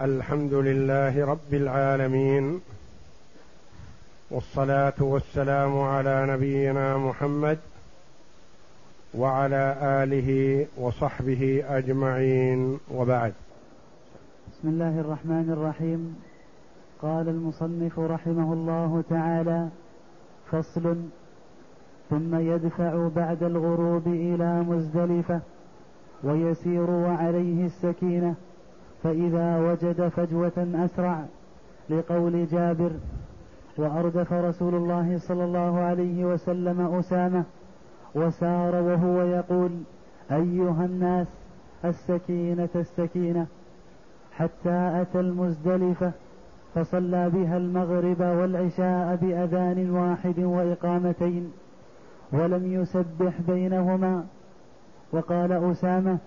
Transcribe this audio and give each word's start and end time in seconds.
الحمد 0.00 0.54
لله 0.54 1.24
رب 1.26 1.54
العالمين 1.54 2.60
والصلاة 4.30 4.94
والسلام 5.00 5.78
على 5.78 6.26
نبينا 6.30 6.98
محمد 6.98 7.58
وعلى 9.14 9.76
آله 9.80 10.66
وصحبه 10.76 11.64
أجمعين 11.68 12.78
وبعد. 12.94 13.32
بسم 14.52 14.68
الله 14.68 15.00
الرحمن 15.00 15.50
الرحيم. 15.50 16.16
قال 17.02 17.28
المصنف 17.28 17.98
رحمه 17.98 18.52
الله 18.52 19.04
تعالى 19.10 19.68
فصل 20.50 20.96
ثم 22.10 22.34
يدفع 22.34 23.08
بعد 23.16 23.42
الغروب 23.42 24.06
إلى 24.06 24.60
مزدلفة 24.60 25.40
ويسير 26.24 26.90
وعليه 26.90 27.66
السكينة. 27.66 28.34
فإذا 29.04 29.58
وجد 29.58 30.08
فجوة 30.08 30.68
أسرع 30.84 31.24
لقول 31.90 32.46
جابر 32.46 32.90
وأردف 33.76 34.32
رسول 34.32 34.74
الله 34.74 35.18
صلى 35.18 35.44
الله 35.44 35.78
عليه 35.80 36.24
وسلم 36.24 36.80
أسامة 36.80 37.44
وسار 38.14 38.74
وهو 38.74 39.22
يقول 39.22 39.70
أيها 40.32 40.84
الناس 40.84 41.26
السكينة 41.84 42.68
السكينة 42.74 43.46
حتى 44.32 44.90
أتى 45.00 45.20
المزدلفة 45.20 46.12
فصلى 46.74 47.30
بها 47.30 47.56
المغرب 47.56 48.20
والعشاء 48.20 49.16
بأذان 49.16 49.90
واحد 49.90 50.38
وإقامتين 50.38 51.52
ولم 52.32 52.72
يسبح 52.72 53.40
بينهما 53.48 54.24
وقال 55.12 55.52
أسامة 55.52 56.18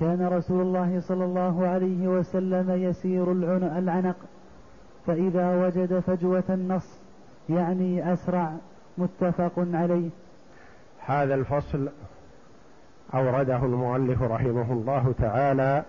كان 0.00 0.26
رسول 0.26 0.60
الله 0.60 1.00
صلى 1.00 1.24
الله 1.24 1.66
عليه 1.66 2.08
وسلم 2.08 2.70
يسير 2.70 3.32
العنق 3.78 4.16
فإذا 5.06 5.66
وجد 5.66 5.98
فجوة 5.98 6.44
النص 6.50 6.98
يعني 7.48 8.12
أسرع 8.12 8.52
متفق 8.98 9.52
عليه. 9.56 10.08
هذا 11.06 11.34
الفصل 11.34 11.88
أورده 13.14 13.56
المؤلف 13.56 14.22
رحمه 14.22 14.72
الله 14.72 15.14
تعالى 15.18 15.82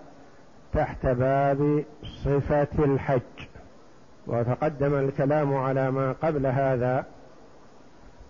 تحت 0.72 1.06
باب 1.06 1.84
صفة 2.24 2.84
الحج 2.84 3.46
وتقدم 4.26 4.94
الكلام 4.94 5.54
على 5.54 5.90
ما 5.90 6.12
قبل 6.12 6.46
هذا 6.46 7.04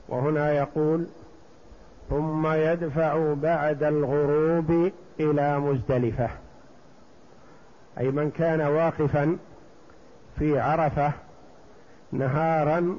وهنا 0.09 0.53
يقول 0.53 1.06
ثم 2.11 2.47
يدفع 2.47 3.34
بعد 3.34 3.83
الغروب 3.83 4.93
إلى 5.21 5.59
مزدلفة. 5.59 6.29
أي 7.99 8.11
من 8.11 8.31
كان 8.31 8.61
واقفا 8.61 9.37
في 10.39 10.61
عرفة 10.61 11.13
نهارا 12.13 12.99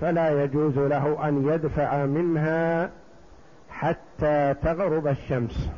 فلا 0.00 0.44
يجوز 0.44 0.78
له 0.78 1.28
أن 1.28 1.48
يدفع 1.48 2.06
منها 2.06 2.90
حتى 3.70 4.54
تغرب 4.62 5.06
الشمس. 5.06 5.68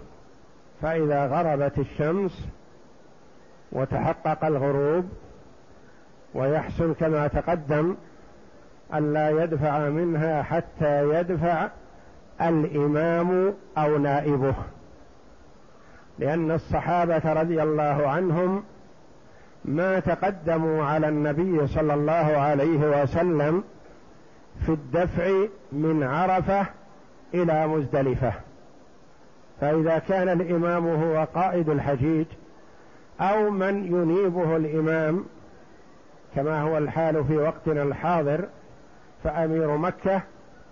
فإذا 0.82 1.26
غربت 1.26 1.78
الشمس 1.78 2.48
وتحقق 3.72 4.44
الغروب 4.44 5.08
ويحصل 6.34 6.94
كما 6.94 7.26
تقدم 7.26 7.96
ألا 8.94 9.30
يدفع 9.30 9.88
منها 9.88 10.42
حتى 10.42 11.08
يدفع 11.08 11.68
الإمام 12.40 13.54
أو 13.78 13.98
نائبه. 13.98 14.54
لأن 16.22 16.50
الصحابة 16.50 17.32
رضي 17.32 17.62
الله 17.62 18.08
عنهم 18.08 18.62
ما 19.64 20.00
تقدموا 20.00 20.84
على 20.84 21.08
النبي 21.08 21.66
صلى 21.66 21.94
الله 21.94 22.12
عليه 22.38 23.02
وسلم 23.02 23.64
في 24.66 24.72
الدفع 24.72 25.30
من 25.72 26.02
عرفة 26.02 26.66
إلى 27.34 27.66
مزدلفة. 27.66 28.32
فإذا 29.60 29.98
كان 29.98 30.28
الإمام 30.28 30.86
هو 30.86 31.26
قائد 31.34 31.68
الحجيج 31.68 32.26
أو 33.20 33.50
من 33.50 33.84
ينيبه 33.84 34.56
الإمام 34.56 35.24
كما 36.34 36.62
هو 36.62 36.78
الحال 36.78 37.24
في 37.24 37.36
وقتنا 37.36 37.82
الحاضر 37.82 38.48
فأمير 39.24 39.76
مكة 39.76 40.22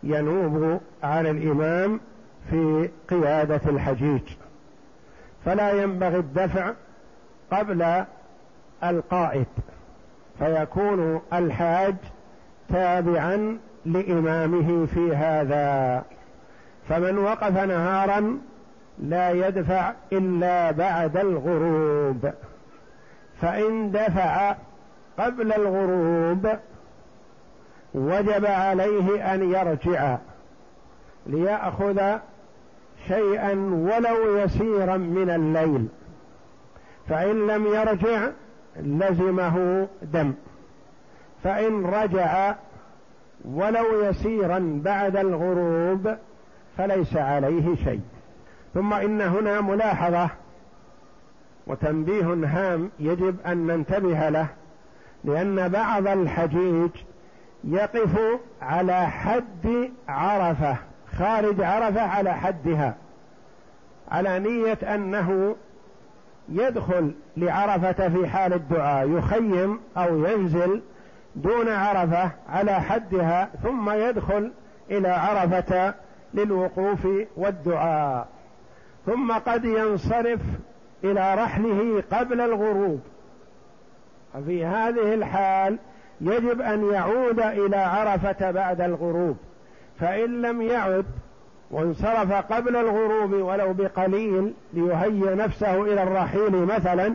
ينوب 0.03 0.81
على 1.03 1.31
الإمام 1.31 2.01
في 2.51 2.89
قيادة 3.09 3.61
الحجيج. 3.67 4.23
فلا 5.45 5.83
ينبغي 5.83 6.17
الدفع 6.17 6.73
قبل 7.53 8.05
القائد 8.85 9.47
فيكون 10.39 11.21
الحاج 11.33 11.95
تابعا 12.69 13.59
لإمامه 13.87 14.87
في 14.87 15.17
هذا. 15.17 16.03
فمن 16.89 17.19
وقف 17.19 17.59
نهارا 17.59 18.39
لا 18.99 19.31
يدفع 19.31 19.93
إلا 20.13 20.71
بعد 20.71 21.17
الغروب. 21.17 22.31
فإن 23.41 23.91
دفع 23.91 24.55
قبل 25.19 25.53
الغروب 25.53 26.49
وجب 27.95 28.47
عليه 28.47 29.35
أن 29.35 29.51
يرجع 29.53 30.17
ليأخذ 31.27 32.19
شيئا 33.09 33.53
ولو 33.73 34.37
يسيرا 34.39 34.97
من 34.97 35.31
الليل 35.31 35.89
فإن 37.09 37.47
لم 37.47 37.67
يرجع 37.67 38.29
لزمه 38.77 39.89
دم 40.03 40.35
فإن 41.45 41.87
رجع 41.87 42.55
ولو 43.45 44.05
يسيرا 44.05 44.81
بعد 44.85 45.17
الغروب 45.17 46.17
فليس 46.79 47.17
عليه 47.17 47.75
شيء. 47.85 48.01
ثم 48.75 48.93
إن 48.93 49.21
هنا 49.21 49.61
ملاحظة 49.61 50.31
وتنبيه 51.67 52.25
هام 52.25 52.91
يجب 53.01 53.37
أن 53.47 53.67
ننتبه 53.67 54.29
له 54.29 54.47
لأن 55.25 55.69
بعض 55.69 56.07
الحجيج 56.07 56.91
يقف 57.65 58.19
على 58.63 59.07
حد 59.07 59.91
عرفة. 60.09 60.77
خارج 61.21 61.61
عرفة 61.61 62.01
على 62.01 62.35
حدها. 62.35 62.95
على 64.11 64.39
نية 64.39 64.95
أنه 64.95 65.57
يدخل 66.49 67.15
لعرفة 67.37 68.09
في 68.09 68.27
حال 68.27 68.53
الدعاء 68.53 69.09
يخيم 69.11 69.81
أو 69.97 70.25
ينزل 70.25 70.83
دون 71.37 71.69
عرفة 71.69 72.31
على 72.49 72.81
حدها 72.81 73.51
ثم 73.63 73.91
يدخل 73.91 74.53
إلى 74.91 75.09
عرفة 75.09 75.95
للوقوف 76.35 77.09
والدعاء. 77.37 78.29
ثم 79.07 79.33
قد 79.33 79.65
ينصرف 79.65 80.41
إلى 81.05 81.35
رحله 81.35 82.03
قبل 82.13 82.41
الغروب. 82.41 83.01
وفي 84.35 84.65
هذه 84.65 85.15
الحال 85.15 85.79
يجب 86.21 86.61
أن 86.61 86.91
يعود 86.93 87.41
إلى 87.41 87.77
عرفة 87.77 88.51
بعد 88.51 88.81
الغروب. 88.81 89.37
فإن 90.01 90.43
لم 90.43 90.63
يعد 90.63 91.07
وانصرف 91.71 92.33
قبل 92.33 92.77
الغروب 92.77 93.33
ولو 93.33 93.73
بقليل 93.73 94.53
ليهيئ 94.73 95.35
نفسه 95.35 95.83
إلى 95.83 96.03
الرحيل 96.03 96.57
مثلا 96.57 97.15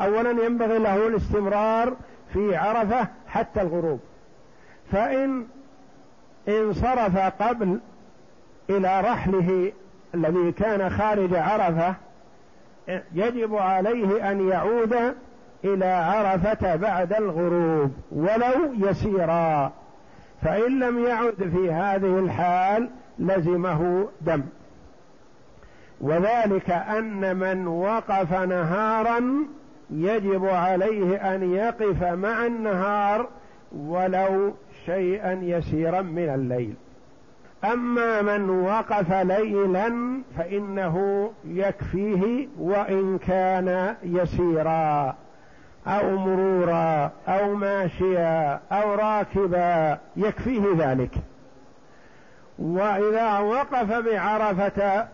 أولا 0.00 0.44
ينبغي 0.44 0.78
له 0.78 1.06
الاستمرار 1.06 1.96
في 2.32 2.56
عرفة 2.56 3.08
حتى 3.28 3.62
الغروب. 3.62 4.00
فإن 4.92 5.46
انصرف 6.48 7.18
قبل 7.18 7.80
إلى 8.70 9.00
رحله 9.00 9.72
الذي 10.14 10.52
كان 10.52 10.90
خارج 10.90 11.34
عرفة 11.34 11.94
يجب 13.14 13.54
عليه 13.54 14.30
أن 14.30 14.48
يعود 14.48 15.14
إلى 15.64 15.86
عرفة 15.86 16.76
بعد 16.76 17.12
الغروب 17.12 17.92
ولو 18.12 18.72
يسيرا. 18.78 19.72
فإن 20.42 20.78
لم 20.78 21.04
يعد 21.04 21.34
في 21.34 21.72
هذه 21.72 22.18
الحال 22.18 22.90
لزمه 23.18 24.08
دم. 24.20 24.42
وذلك 26.00 26.70
أن 26.70 27.36
من 27.36 27.66
وقف 27.66 28.32
نهارا 28.32 29.22
يجب 29.90 30.46
عليه 30.46 31.34
أن 31.34 31.52
يقف 31.52 32.02
مع 32.02 32.46
النهار 32.46 33.28
ولو 33.76 34.54
شيئا 34.86 35.32
يسيرا 35.42 36.02
من 36.02 36.28
الليل. 36.28 36.74
أما 37.64 38.22
من 38.22 38.50
وقف 38.50 39.12
ليلا 39.12 40.22
فإنه 40.36 41.30
يكفيه 41.44 42.48
وإن 42.58 43.18
كان 43.18 43.96
يسيرا. 44.02 45.16
أو 45.86 46.16
مرورا 46.16 47.10
أو 47.28 47.54
ماشيا 47.54 48.60
أو 48.72 48.94
راكبا 48.94 49.98
يكفيه 50.16 50.62
ذلك. 50.78 51.14
وإذا 52.58 53.38
وقف 53.38 53.92
بعرفة 53.92 55.06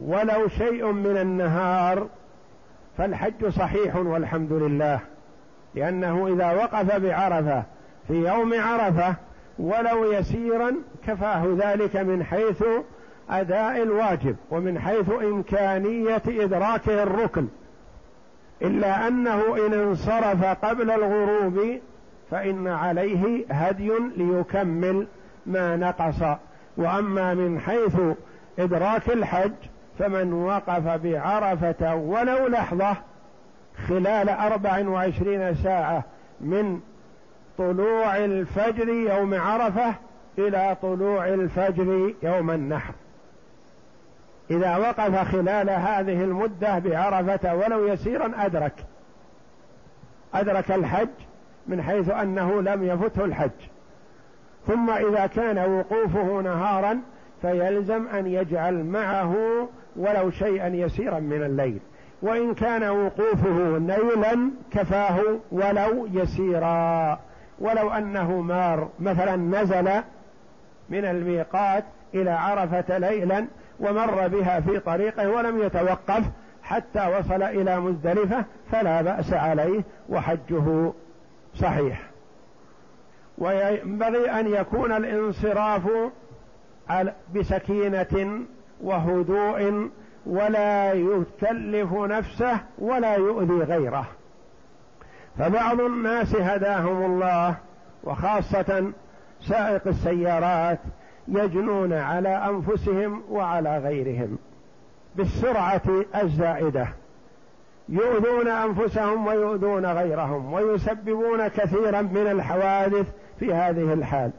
ولو 0.00 0.48
شيء 0.48 0.92
من 0.92 1.16
النهار 1.16 2.06
فالحج 2.98 3.48
صحيح 3.48 3.96
والحمد 3.96 4.52
لله. 4.52 5.00
لأنه 5.74 6.26
إذا 6.26 6.52
وقف 6.52 6.96
بعرفة 6.96 7.62
في 8.08 8.14
يوم 8.14 8.54
عرفة 8.60 9.14
ولو 9.58 10.12
يسيرا 10.12 10.74
كفاه 11.06 11.56
ذلك 11.58 11.96
من 11.96 12.24
حيث 12.24 12.64
أداء 13.30 13.82
الواجب 13.82 14.36
ومن 14.50 14.78
حيث 14.78 15.10
إمكانية 15.10 16.22
إدراكه 16.26 17.02
الركن. 17.02 17.46
إلا 18.62 19.08
أنه 19.08 19.66
إن 19.66 19.74
انصرف 19.74 20.44
قبل 20.44 20.90
الغروب 20.90 21.80
فإن 22.30 22.66
عليه 22.66 23.44
هدي 23.50 23.92
ليكمل 24.16 25.06
ما 25.46 25.76
نقص. 25.76 26.38
وأما 26.76 27.34
من 27.34 27.60
حيث 27.60 27.96
إدراك 28.58 29.08
الحج 29.08 29.52
فمن 29.98 30.32
وقف 30.32 30.88
بعرفة 30.88 31.94
ولو 31.94 32.46
لحظة 32.48 32.96
خلال 33.88 34.28
أربع 34.28 34.88
وعشرين 34.88 35.54
ساعة 35.54 36.04
من 36.40 36.80
طلوع 37.58 38.16
الفجر 38.16 38.88
يوم 38.88 39.34
عرفة 39.34 39.94
إلى 40.38 40.76
طلوع 40.82 41.28
الفجر 41.28 42.14
يوم 42.22 42.50
النحر. 42.50 42.94
إذا 44.50 44.76
وقف 44.76 45.28
خلال 45.32 45.70
هذه 45.70 46.24
المدة 46.24 46.78
بعرفة 46.78 47.54
ولو 47.54 47.86
يسيرا 47.88 48.32
أدرك. 48.36 48.74
أدرك 50.34 50.70
الحج 50.70 51.08
من 51.66 51.82
حيث 51.82 52.10
أنه 52.10 52.62
لم 52.62 52.84
يفته 52.84 53.24
الحج. 53.24 53.50
ثم 54.66 54.90
إذا 54.90 55.26
كان 55.26 55.58
وقوفه 55.58 56.40
نهارا 56.40 57.00
فيلزم 57.42 58.06
أن 58.08 58.26
يجعل 58.26 58.84
معه 58.84 59.34
ولو 59.96 60.30
شيئا 60.30 60.68
يسيرا 60.68 61.18
من 61.18 61.42
الليل. 61.42 61.78
وإن 62.22 62.54
كان 62.54 62.88
وقوفه 62.88 63.78
ليلا 63.78 64.50
كفاه 64.70 65.20
ولو 65.52 66.08
يسيرا. 66.12 67.18
ولو 67.58 67.90
أنه 67.90 68.40
مار 68.40 68.88
مثلا 69.00 69.36
نزل 69.36 69.90
من 70.90 71.04
الميقات 71.04 71.84
إلى 72.14 72.30
عرفة 72.30 72.98
ليلا 72.98 73.46
ومر 73.80 74.28
بها 74.28 74.60
في 74.60 74.80
طريقه 74.80 75.30
ولم 75.30 75.62
يتوقف 75.62 76.24
حتى 76.62 77.16
وصل 77.18 77.42
إلى 77.42 77.80
مزدلفة 77.80 78.44
فلا 78.72 79.02
بأس 79.02 79.32
عليه 79.32 79.82
وحجه 80.08 80.92
صحيح. 81.54 82.02
وينبغي 83.38 84.30
أن 84.30 84.46
يكون 84.46 84.92
الانصراف 84.92 85.82
بسكينة 87.34 88.40
وهدوء 88.80 89.90
ولا 90.26 90.92
يكلف 90.92 91.92
نفسه 91.92 92.58
ولا 92.78 93.14
يؤذي 93.14 93.64
غيره. 93.64 94.06
فبعض 95.38 95.80
الناس 95.80 96.36
هداهم 96.36 97.04
الله 97.04 97.56
وخاصة 98.04 98.92
سائق 99.40 99.86
السيارات 99.86 100.78
يجنون 101.28 101.92
على 101.92 102.28
أنفسهم 102.28 103.22
وعلى 103.30 103.78
غيرهم 103.78 104.38
بالسرعة 105.16 105.82
الزائدة. 106.22 106.88
يؤذون 107.88 108.48
أنفسهم 108.48 109.26
ويؤذون 109.26 109.86
غيرهم 109.86 110.52
ويسببون 110.52 111.48
كثيرا 111.48 112.02
من 112.02 112.26
الحوادث 112.26 113.06
في 113.38 113.54
هذه 113.54 113.92
الحال. 113.92 114.30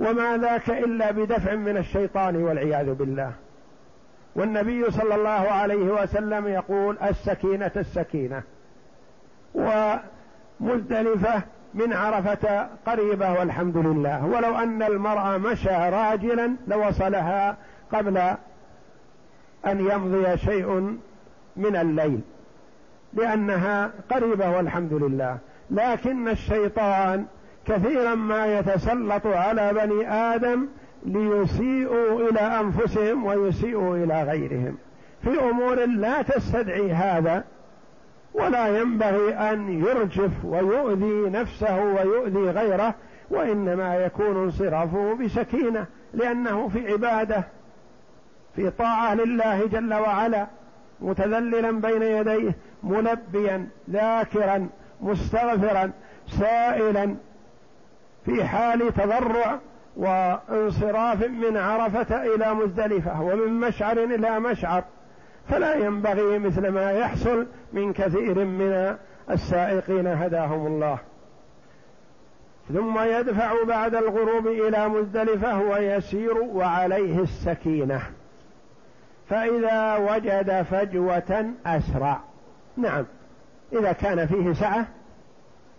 وما 0.00 0.36
ذاك 0.36 0.70
إلا 0.70 1.10
بدفع 1.10 1.54
من 1.54 1.76
الشيطان 1.76 2.36
والعياذ 2.36 2.94
بالله. 2.94 3.32
والنبي 4.36 4.90
صلى 4.90 5.14
الله 5.14 5.30
عليه 5.30 6.02
وسلم 6.02 6.46
يقول 6.46 6.98
السكينة 6.98 7.72
السكينة. 7.76 8.42
ومزدلفة 9.54 11.42
من 11.74 11.92
عرفة 11.92 12.68
قريبة 12.86 13.32
والحمد 13.32 13.76
لله. 13.76 14.26
ولو 14.26 14.54
أن 14.56 14.82
المرأة 14.82 15.38
مشى 15.38 15.70
راجلا 15.70 16.56
لوصلها 16.68 17.56
قبل 17.92 18.18
أن 19.66 19.80
يمضي 19.90 20.36
شيء 20.36 20.98
من 21.56 21.76
الليل 21.76 22.20
لأنها 23.14 23.90
قريبة 24.10 24.50
والحمد 24.50 24.92
لله. 24.92 25.38
لكن 25.70 26.28
الشيطان 26.28 27.26
كثيرا 27.66 28.14
ما 28.14 28.58
يتسلط 28.58 29.26
على 29.26 29.72
بني 29.72 30.10
آدم 30.12 30.66
ليسيئوا 31.06 32.30
إلى 32.30 32.40
أنفسهم 32.40 33.24
ويسيئوا 33.24 33.96
إلى 33.96 34.22
غيرهم. 34.22 34.76
في 35.22 35.40
أمور 35.40 35.86
لا 35.86 36.22
تستدعي 36.22 36.92
هذا 36.92 37.44
ولا 38.34 38.80
ينبغي 38.80 39.34
أن 39.34 39.84
يرجف 39.84 40.44
ويؤذي 40.44 41.30
نفسه 41.30 41.80
ويؤذي 41.80 42.50
غيره 42.50 42.94
وإنما 43.30 43.96
يكون 43.96 44.36
انصرافه 44.44 45.14
بسكينة 45.14 45.86
لأنه 46.14 46.68
في 46.68 46.92
عبادة 46.92 47.44
في 48.56 48.70
طاعة 48.70 49.14
لله 49.14 49.66
جل 49.66 49.94
وعلا 49.94 50.46
متذللا 51.00 51.70
بين 51.70 52.02
يديه 52.02 52.54
ملبيا 52.82 53.68
ذاكرا 53.90 54.68
مستغفرا 55.00 55.90
سائلا 56.38 57.16
في 58.24 58.44
حال 58.44 58.94
تضرع 58.94 59.58
وانصراف 59.96 61.28
من 61.28 61.56
عرفة 61.56 62.34
إلى 62.34 62.54
مزدلفة 62.54 63.22
ومن 63.22 63.60
مشعر 63.60 64.04
إلى 64.04 64.40
مشعر. 64.40 64.84
فلا 65.48 65.74
ينبغي 65.74 66.38
مثل 66.38 66.68
ما 66.68 66.92
يحصل 66.92 67.46
من 67.72 67.92
كثير 67.92 68.44
من 68.44 68.96
السائقين 69.30 70.06
هداهم 70.06 70.66
الله. 70.66 70.98
ثم 72.72 72.98
يدفع 72.98 73.64
بعد 73.64 73.94
الغروب 73.94 74.46
إلى 74.46 74.88
مزدلفة 74.88 75.62
ويسير 75.62 76.38
وعليه 76.38 77.22
السكينة. 77.22 78.00
فإذا 79.28 79.96
وجد 79.96 80.62
فجوة 80.62 81.52
أسرع. 81.66 82.20
نعم 82.76 83.04
إذا 83.72 83.92
كان 83.92 84.26
فيه 84.26 84.52
سعة 84.52 84.86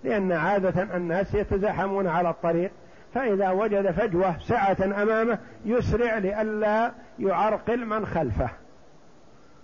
لأن 0.03 0.31
عادة 0.31 0.83
الناس 0.95 1.33
يتزاحمون 1.33 2.07
على 2.07 2.29
الطريق. 2.29 2.71
فإذا 3.13 3.49
وجد 3.49 3.91
فجوة 3.91 4.35
سعة 4.39 4.77
أمامه 4.83 5.37
يسرع 5.65 6.17
لئلا 6.17 6.91
يعرقل 7.19 7.85
من 7.85 8.05
خلفه. 8.05 8.49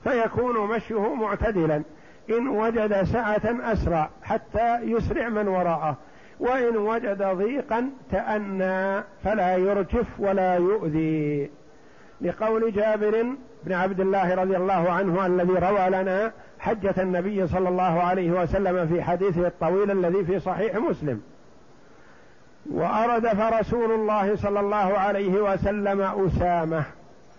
فيكون 0.05 0.75
مشيه 0.75 1.15
معتدلا. 1.15 1.83
إن 2.29 2.47
وجد 2.47 3.03
سعة 3.03 3.73
أسرع 3.73 4.09
حتى 4.23 4.79
يسرع 4.81 5.29
من 5.29 5.47
وراءه. 5.47 5.97
وإن 6.39 6.77
وجد 6.77 7.23
ضيقا 7.23 7.89
تأنى 8.11 9.03
فلا 9.23 9.57
يرجف 9.57 10.07
ولا 10.19 10.55
يؤذي. 10.55 11.51
لقول 12.21 12.73
جابر 12.73 13.25
بن 13.63 13.73
عبد 13.73 13.99
الله 13.99 14.35
رضي 14.35 14.57
الله 14.57 14.91
عنه 14.91 15.25
الذي 15.25 15.53
روى 15.53 15.89
لنا 15.89 16.31
حجة 16.59 16.93
النبي 16.97 17.47
صلى 17.47 17.69
الله 17.69 18.03
عليه 18.03 18.31
وسلم 18.31 18.87
في 18.87 19.03
حديثه 19.03 19.47
الطويل 19.47 19.91
الذي 19.91 20.25
في 20.25 20.39
صحيح 20.39 20.75
مسلم. 20.75 21.21
وأردف 22.71 23.39
رسول 23.39 23.91
الله 23.91 24.35
صلى 24.35 24.59
الله 24.59 24.97
عليه 24.97 25.53
وسلم 25.53 26.01
أسامة. 26.01 26.83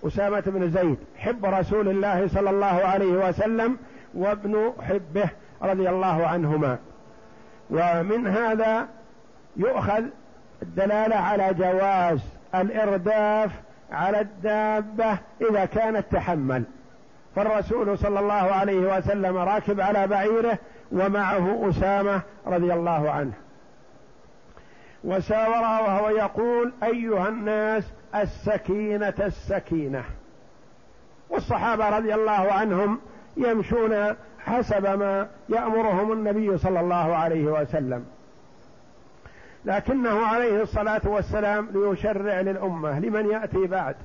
أسامة 0.06 0.42
بن 0.46 0.70
زيد 0.70 0.98
حب 1.16 1.44
رسول 1.44 1.88
الله 1.88 2.28
صلى 2.28 2.50
الله 2.50 2.66
عليه 2.66 3.28
وسلم 3.28 3.78
وابن 4.14 4.72
حبه 4.82 5.28
رضي 5.62 5.88
الله 5.88 6.26
عنهما. 6.26 6.78
ومن 7.70 8.26
هذا 8.26 8.88
يؤخذ 9.56 10.04
الدلالة 10.62 11.16
على 11.16 11.54
جواز 11.54 12.20
الإرداف 12.54 13.50
على 13.92 14.20
الدابة 14.20 15.18
إذا 15.50 15.64
كانت 15.64 16.04
تحمل 16.12 16.62
فالرسول 17.36 17.98
صلى 17.98 18.20
الله 18.20 18.34
عليه 18.34 18.96
وسلم 18.96 19.36
راكب 19.36 19.80
على 19.80 20.06
بعيره 20.06 20.58
ومعه 20.92 21.70
أسامة 21.70 22.20
رضي 22.46 22.72
الله 22.72 23.10
عنه. 23.10 23.32
وساور 25.04 25.62
وهو 25.62 26.08
يقول 26.08 26.72
أيها 26.82 27.28
الناس 27.28 27.84
السكينة 28.22 29.14
السكينة. 29.20 30.04
والصحابة 31.30 31.88
رضي 31.98 32.14
الله 32.14 32.52
عنهم 32.52 32.98
يمشون 33.36 34.16
حسب 34.38 34.86
ما 34.86 35.28
يأمرهم 35.48 36.12
النبي 36.12 36.58
صلى 36.58 36.80
الله 36.80 37.16
عليه 37.16 37.44
وسلم. 37.44 38.04
لكنه 39.64 40.26
عليه 40.26 40.62
الصلاة 40.62 41.00
والسلام 41.04 41.68
ليشرع 41.74 42.40
للأمة 42.40 43.00
لمن 43.00 43.30
يأتي 43.30 43.66
بعد 43.66 43.96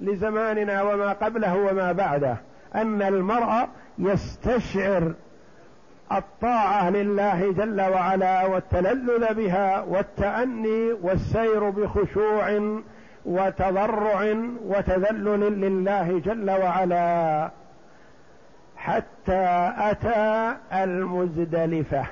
لزماننا 0.00 0.82
وما 0.82 1.12
قبله 1.12 1.56
وما 1.56 1.92
بعده 1.92 2.36
أن 2.74 3.02
المرء 3.02 3.68
يستشعر 3.98 5.12
الطاعة 6.12 6.90
لله 6.90 7.52
جل 7.52 7.80
وعلا 7.80 8.46
والتلذذ 8.46 9.34
بها 9.34 9.80
والتأني 9.80 10.92
والسير 10.92 11.70
بخشوع 11.70 12.60
وتضرع 13.24 14.34
وتذلل 14.66 15.60
لله 15.60 16.18
جل 16.18 16.50
وعلا 16.50 17.50
حتى 18.76 19.72
أتى 19.78 20.54
المزدلفة. 20.72 22.04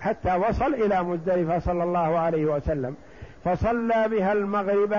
حتى 0.00 0.34
وصل 0.34 0.74
إلى 0.74 1.02
مزدلفة 1.02 1.58
صلى 1.58 1.84
الله 1.84 2.18
عليه 2.18 2.44
وسلم. 2.44 2.96
فصلى 3.44 4.08
بها 4.08 4.32
المغرب 4.32 4.96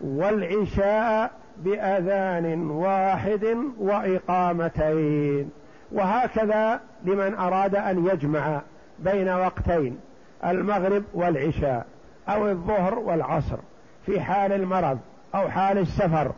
والعشاء 0.00 1.30
بأذان 1.56 2.70
واحد 2.70 3.56
وإقامتين. 3.78 5.50
وهكذا 5.92 6.80
لمن 7.04 7.34
أراد 7.34 7.74
أن 7.74 8.06
يجمع 8.06 8.60
بين 8.98 9.28
وقتين 9.28 10.00
المغرب 10.44 11.04
والعشاء 11.14 11.86
أو 12.28 12.48
الظهر 12.48 12.98
والعصر. 12.98 13.58
في 14.06 14.20
حال 14.20 14.52
المرض 14.52 14.98
أو 15.34 15.48
حال 15.48 15.78
السفر 15.78 16.32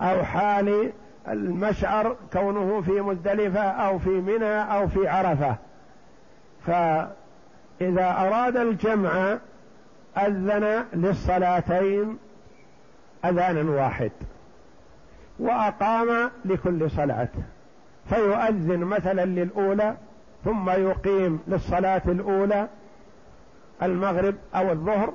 أو 0.00 0.24
حال 0.24 0.92
المشعر 1.28 2.16
كونه 2.32 2.80
في 2.80 3.00
مزدلفة 3.00 3.60
أو 3.60 3.98
في 3.98 4.10
منى 4.10 4.74
أو 4.74 4.88
في 4.88 5.08
عرفة. 5.08 5.56
فإذا 6.66 8.10
أراد 8.10 8.56
الجمع 8.56 9.38
أذن 10.16 10.84
للصلاتين 10.92 12.18
أذانا 13.24 13.70
واحد 13.70 14.10
وأقام 15.38 16.30
لكل 16.44 16.90
صلاة. 16.90 17.28
فيؤذن 18.08 18.78
مثلا 18.78 19.24
للأولى 19.24 19.96
ثم 20.44 20.70
يقيم 20.70 21.40
للصلاة 21.48 22.02
الأولى 22.06 22.68
المغرب 23.82 24.34
أو 24.54 24.70
الظهر 24.70 25.12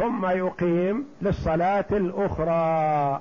ثم 0.00 0.26
يقيم 0.26 1.06
للصلاة 1.22 1.84
الأخرى. 1.90 3.20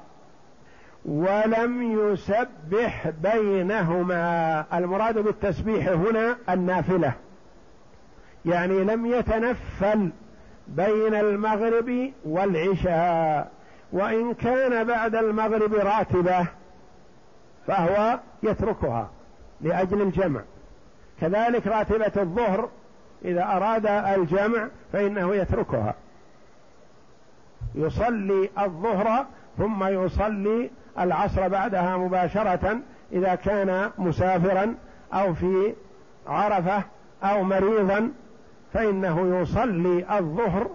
ولم 1.05 1.81
يسبح 1.81 3.09
بينهما. 3.24 4.65
المراد 4.74 5.17
بالتسبيح 5.17 5.88
هنا 5.88 6.38
النافلة. 6.50 7.13
يعني 8.45 8.83
لم 8.83 9.05
يتنفل 9.05 10.09
بين 10.67 11.15
المغرب 11.15 12.12
والعشاء. 12.25 13.51
وإن 13.91 14.33
كان 14.33 14.88
بعد 14.88 15.15
المغرب 15.15 15.74
راتبة 15.74 16.48
فهو 17.67 18.19
يتركها 18.43 19.09
لأجل 19.62 20.01
الجمع. 20.01 20.41
كذلك 21.21 21.67
راتبة 21.67 22.21
الظهر 22.21 22.69
إذا 23.25 23.43
أراد 23.43 23.86
الجمع 23.86 24.67
فإنه 24.93 25.36
يتركها. 25.36 25.95
يصلي 27.76 28.50
الظهر 28.60 29.26
ثم 29.58 29.84
يصلي 29.84 30.70
العصر 31.00 31.48
بعدها 31.48 31.98
مباشرة 31.98 32.80
إذا 33.12 33.36
كان 33.36 33.90
مسافرا 33.98 34.76
أو 35.14 35.34
في 35.34 35.74
عرفة 36.28 36.84
أو 37.24 37.44
مريضا 37.44 38.12
فإنه 38.74 39.42
يصلي 39.42 40.18
الظهر 40.20 40.68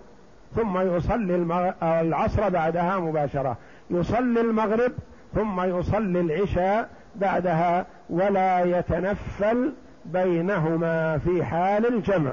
ثم 0.57 0.79
يصلي 0.79 1.65
العصر 1.83 2.49
بعدها 2.49 2.99
مباشرة. 2.99 3.57
يصلي 3.91 4.41
المغرب 4.41 4.93
ثم 5.35 5.61
يصلي 5.61 6.21
العشاء 6.21 6.89
بعدها 7.17 7.87
ولا 8.11 8.79
يتنفل 8.79 9.73
بينهما 10.05 11.19
في 11.19 11.45
حال 11.45 11.95
الجمع. 11.95 12.33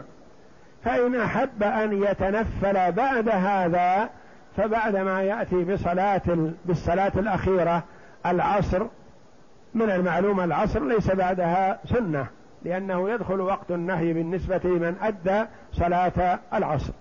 فإن 0.84 1.16
أحب 1.16 1.64
أن 1.64 2.04
يتنفل 2.04 2.92
بعد 2.92 3.30
هذا 3.30 4.10
فبعدما 4.58 5.22
يأتي 5.22 5.64
بصلاة 5.64 6.52
بالصلاة 6.66 7.12
الأخيرة 7.16 7.84
العصر 8.26 8.86
من 9.74 9.90
المعلوم 9.90 10.40
العصر 10.40 10.86
ليس 10.86 11.12
بعدها 11.12 11.80
سنة 11.86 12.28
لأنه 12.66 13.10
يدخل 13.10 13.42
وقت 13.42 13.72
النهي 13.72 14.14
بالنسبة 14.14 14.62
لمن 14.64 14.96
أدى 15.02 15.46
صلاة 15.74 16.40
العصر. 16.54 16.94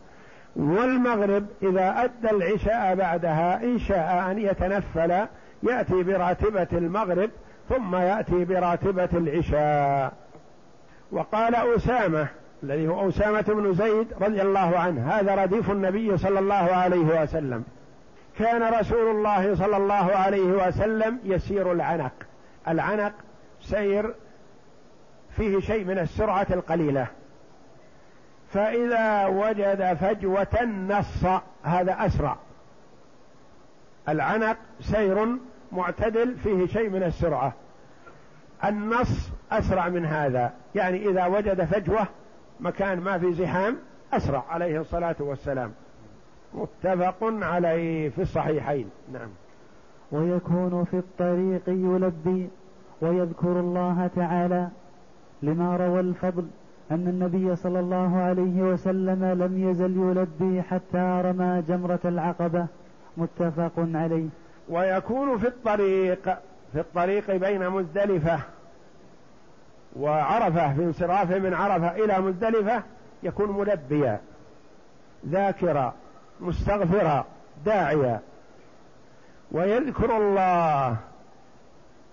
والمغرب 0.57 1.47
إذا 1.63 2.05
أدى 2.05 2.31
العشاء 2.31 2.95
بعدها 2.95 3.63
إن 3.63 3.79
شاء 3.79 4.31
أن 4.31 4.39
يتنفل 4.39 5.27
يأتي 5.63 6.03
براتبة 6.03 6.69
المغرب 6.73 7.31
ثم 7.69 7.97
يأتي 7.97 8.45
براتبة 8.45 9.09
العشاء. 9.13 10.13
وقال 11.13 11.55
أسامة 11.55 12.29
الذي 12.63 12.89
هو 12.89 13.09
أسامة 13.09 13.41
بن 13.41 13.75
زيد 13.75 14.07
رضي 14.21 14.43
الله 14.43 14.79
عنه. 14.79 15.11
هذا 15.11 15.35
رديف 15.35 15.71
النبي 15.71 16.17
صلى 16.17 16.39
الله 16.39 16.55
عليه 16.55 17.23
وسلم. 17.23 17.65
كان 18.39 18.63
رسول 18.63 19.17
الله 19.17 19.55
صلى 19.55 19.77
الله 19.77 19.95
عليه 19.95 20.69
وسلم 20.69 21.19
يسير 21.25 21.73
العنق. 21.73 22.13
العنق 22.69 23.13
سير 23.61 24.15
فيه 25.37 25.61
شيء 25.61 25.85
من 25.85 25.99
السرعة 25.99 26.47
القليلة. 26.51 27.07
فإذا 28.53 29.27
وجد 29.27 29.97
فجوة 30.01 30.65
نص 30.65 31.25
هذا 31.63 32.07
أسرع. 32.07 32.37
العنق 34.09 34.57
سير 34.81 35.27
معتدل 35.73 36.37
فيه 36.37 36.67
شيء 36.67 36.91
من 36.91 37.03
السرعة. 37.03 37.53
النص 38.65 39.31
أسرع 39.53 39.89
من 39.89 40.07
هذا. 40.07 40.53
يعني 40.75 41.09
إذا 41.09 41.27
وجد 41.27 41.65
فجوة 41.65 42.07
مكان 42.61 43.01
ما 43.01 43.19
في 43.19 43.33
زحام 43.33 43.77
أسرع 44.13 44.45
عليه 44.51 44.81
الصلاة 44.81 45.17
والسلام. 45.19 45.73
متفق 46.55 47.17
عليه 47.23 48.09
في 48.09 48.23
الصحيحين. 48.23 48.91
نعم. 49.13 49.29
ويكون 50.13 50.85
في 50.85 50.97
الطريق 50.97 51.63
يلبي 51.69 52.49
ويذكر 53.01 53.61
الله 53.61 54.11
تعالى 54.17 54.69
لما 55.43 55.77
روى 55.77 56.01
الفضل 56.01 56.47
أن 56.91 57.09
النبي 57.09 57.57
صلى 57.57 57.81
الله 57.81 58.17
عليه 58.17 58.63
وسلم 58.63 59.25
لم 59.25 59.71
يزل 59.71 59.97
يلبي 59.97 60.63
حتى 60.63 61.23
رمى 61.25 61.63
جمرة 61.69 62.01
العقبة. 62.05 62.67
متفق 63.17 63.73
عليه. 63.77 64.29
ويكون 64.69 65.39
في 65.39 65.47
الطريق 65.47 66.23
في 66.73 66.81
الطريق 66.81 67.37
بين 67.37 67.71
مزدلفة. 67.71 68.41
وعرفة 69.97 70.75
في 70.75 70.81
انصرافه 70.85 71.39
من 71.39 71.55
عرفة 71.55 71.91
إلى 72.05 72.21
مزدلفة 72.21 72.83
يكون 73.23 73.59
ملبيا 73.59 74.21
ذاكرا 75.29 75.95
مستغفرا 76.41 77.25
داعيا. 77.65 78.21
ويذكر 79.53 80.17
الله 80.17 80.97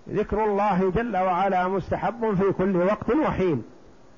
ذكر 0.08 0.44
الله 0.44 0.90
جل 0.90 1.16
وعلا 1.16 1.68
مستحب 1.68 2.34
في 2.34 2.52
كل 2.52 2.76
وقت 2.76 3.10
وحين 3.10 3.62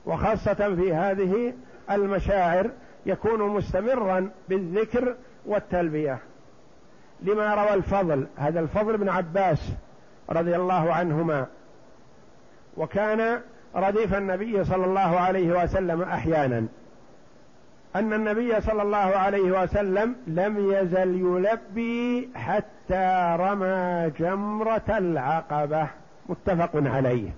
وخاصة 0.06 0.74
في 0.74 0.94
هذه 0.94 1.54
المشاعر 1.90 2.70
يكون 3.06 3.42
مستمرا 3.42 4.30
بالذكر 4.48 5.16
والتلبية. 5.46 6.18
لما 7.22 7.54
روى 7.54 7.74
الفضل 7.74 8.26
هذا 8.36 8.60
الفضل 8.60 8.96
بن 8.96 9.08
عباس 9.08 9.72
رضي 10.30 10.56
الله 10.56 10.94
عنهما 10.94 11.46
وكان 12.76 13.40
رديف 13.76 14.14
النبي 14.14 14.64
صلى 14.64 14.84
الله 14.84 15.20
عليه 15.20 15.62
وسلم 15.62 16.02
أحيانا. 16.02 16.66
أن 17.96 18.12
النبي 18.12 18.60
صلى 18.60 18.82
الله 18.82 18.96
عليه 18.96 19.62
وسلم 19.62 20.16
لم 20.26 20.72
يزل 20.72 21.14
يلبي 21.14 22.28
حتى 22.34 23.36
رمى 23.40 24.10
جمرة 24.18 24.98
العقبة. 24.98 25.86
متفق 26.28 26.70
عليه. 26.74 27.30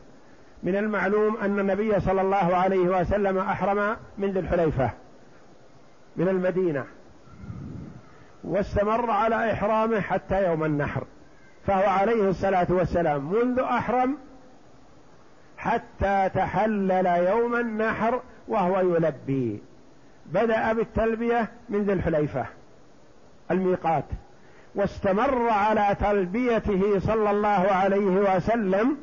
من 0.63 0.77
المعلوم 0.77 1.37
أن 1.37 1.59
النبي 1.59 2.01
صلى 2.01 2.21
الله 2.21 2.57
عليه 2.57 3.01
وسلم 3.01 3.39
أحرم 3.39 3.97
من 4.19 4.31
ذي 4.31 4.41
الحليفة 4.41 4.91
من 6.17 6.29
المدينة. 6.29 6.85
واستمر 8.45 9.11
على 9.11 9.53
إحرامه 9.53 10.01
حتى 10.01 10.45
يوم 10.45 10.65
النحر 10.65 11.05
فهو 11.67 11.89
عليه 11.89 12.29
الصلاة 12.29 12.67
والسلام 12.71 13.33
منذ 13.33 13.61
أحرم 13.61 14.17
حتى 15.63 16.31
تحلل 16.35 17.07
يوم 17.07 17.55
النحر 17.55 18.21
وهو 18.49 18.81
يلبي. 18.81 19.63
بدأ 20.27 20.73
بالتلبية 20.73 21.49
من 21.69 21.83
ذي 21.83 21.93
الحليفة 21.93 22.47
الميقات. 23.51 24.05
واستمر 24.75 25.49
على 25.49 25.97
تلبيته 26.01 26.99
صلى 26.99 27.31
الله 27.31 27.49
عليه 27.49 28.37
وسلم 28.37 28.97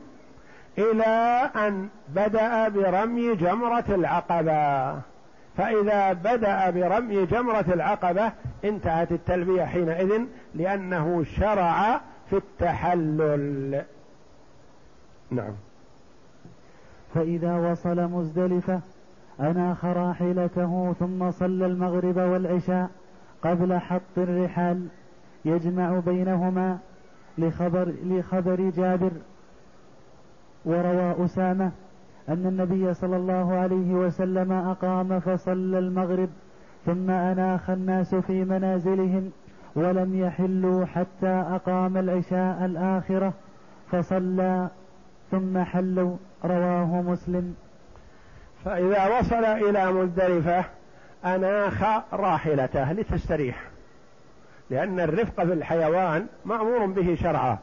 إلى 0.78 1.50
أن 1.56 1.90
بدأ 2.10 2.70
برمي 2.70 3.36
جمرة 3.36 3.86
العقبة. 3.90 4.94
فإذا 5.58 6.14
بدأ 6.14 6.70
برمي 6.70 7.26
جمرة 7.26 7.66
العقبة 7.74 8.32
انتهت 8.64 9.12
التلبية 9.12 9.64
حينئذ 9.64 10.22
لأنه 10.56 11.24
شرع 11.24 12.02
في 12.30 12.36
التحلل. 12.36 13.84
نعم. 15.32 15.54
فإذا 17.14 17.72
وصل 17.72 18.02
مزدلفة 18.02 18.82
أناخ 19.40 19.86
راحلته 19.86 20.94
ثم 21.00 21.32
صلى 21.32 21.66
المغرب 21.66 22.18
والعشاء 22.18 22.90
قبل 23.44 23.78
حط 23.80 24.18
الرحال 24.18 24.88
يجمع 25.46 26.00
بينهما 26.00 26.78
لخبر 27.38 27.94
لخبر 28.04 28.70
جابر. 28.70 29.12
وروى 30.66 31.26
أسامة 31.26 31.72
أن 32.30 32.46
النبي 32.46 32.94
صلى 32.94 33.18
الله 33.18 33.54
عليه 33.54 33.94
وسلم 33.94 34.52
أقام 34.52 35.20
فصلى 35.20 35.80
المغرب 35.80 36.30
ثم 36.86 37.10
أناخ 37.10 37.70
الناس 37.70 38.16
في 38.16 38.44
منازلهم 38.44 39.32
ولم 39.76 40.20
يحلوا 40.20 40.86
حتى 40.86 41.28
أقام 41.28 41.98
العشاء 41.98 42.66
الآخرة 42.66 43.34
فصلى 43.92 44.70
ثم 45.32 45.58
حلوا. 45.64 46.16
رواه 46.46 47.02
مسلم. 47.02 47.56
فإذا 48.66 49.20
وصل 49.20 49.46
إلى 49.46 49.92
مزدلفة 49.92 50.66
أناخ 51.26 51.84
راحلته 52.14 52.92
لتستريح. 52.92 53.64
لأن 54.70 55.00
الرفق 55.00 55.44
في 55.44 55.54
الحيوان 55.54 56.28
مأمور 56.46 56.86
به 56.86 57.16
شرعا 57.16 57.58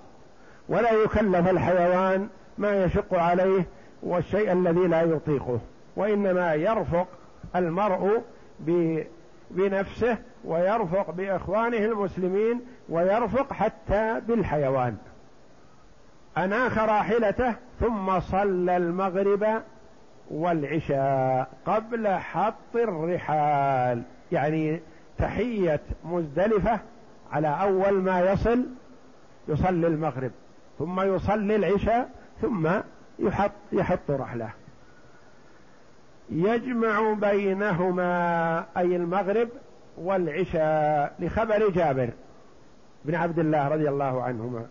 ولا 0.68 0.92
يكلف 0.92 1.49
الحيوان 1.50 2.28
ما 2.59 2.85
يشق 2.85 3.14
عليه 3.14 3.66
والشيء 4.02 4.52
الذي 4.52 4.87
لا 4.87 5.02
يطيقه. 5.02 5.61
وإنما 5.97 6.54
يرفق 6.54 7.06
المرء 7.56 8.23
بنفسه 9.50 10.18
ويرفق 10.45 11.11
بإخوانه 11.11 11.78
المسلمين 11.78 12.61
ويرفق 12.88 13.52
حتى 13.52 14.21
بالحيوان. 14.28 14.97
اناخ 16.38 16.78
راحلته 16.78 17.54
ثم 17.80 18.20
صلى 18.20 18.76
المغرب 18.76 19.62
والعشاء 20.30 21.50
قبل 21.66 22.08
حط 22.08 22.74
الرحال. 22.74 24.02
يعني 24.32 24.80
تحية 25.18 25.80
مزدلفة 26.04 26.80
على 27.32 27.48
أول 27.48 27.94
ما 28.02 28.20
يصل 28.20 28.66
يصلي 29.48 29.86
المغرب 29.86 30.30
ثم 30.78 31.00
يصلي 31.00 31.56
العشاء 31.56 32.10
ثم 32.42 32.68
يحط 33.18 33.52
يحط 33.72 34.10
رحلة. 34.10 34.50
يجمع 36.30 37.12
بينهما 37.12 38.64
أي 38.76 38.96
المغرب 38.96 39.48
والعشاء 39.98 41.14
لخبر 41.18 41.70
جابر 41.70 42.10
بن 43.04 43.14
عبد 43.14 43.38
الله 43.38 43.68
رضي 43.68 43.88
الله 43.88 44.22
عنهما. 44.22 44.66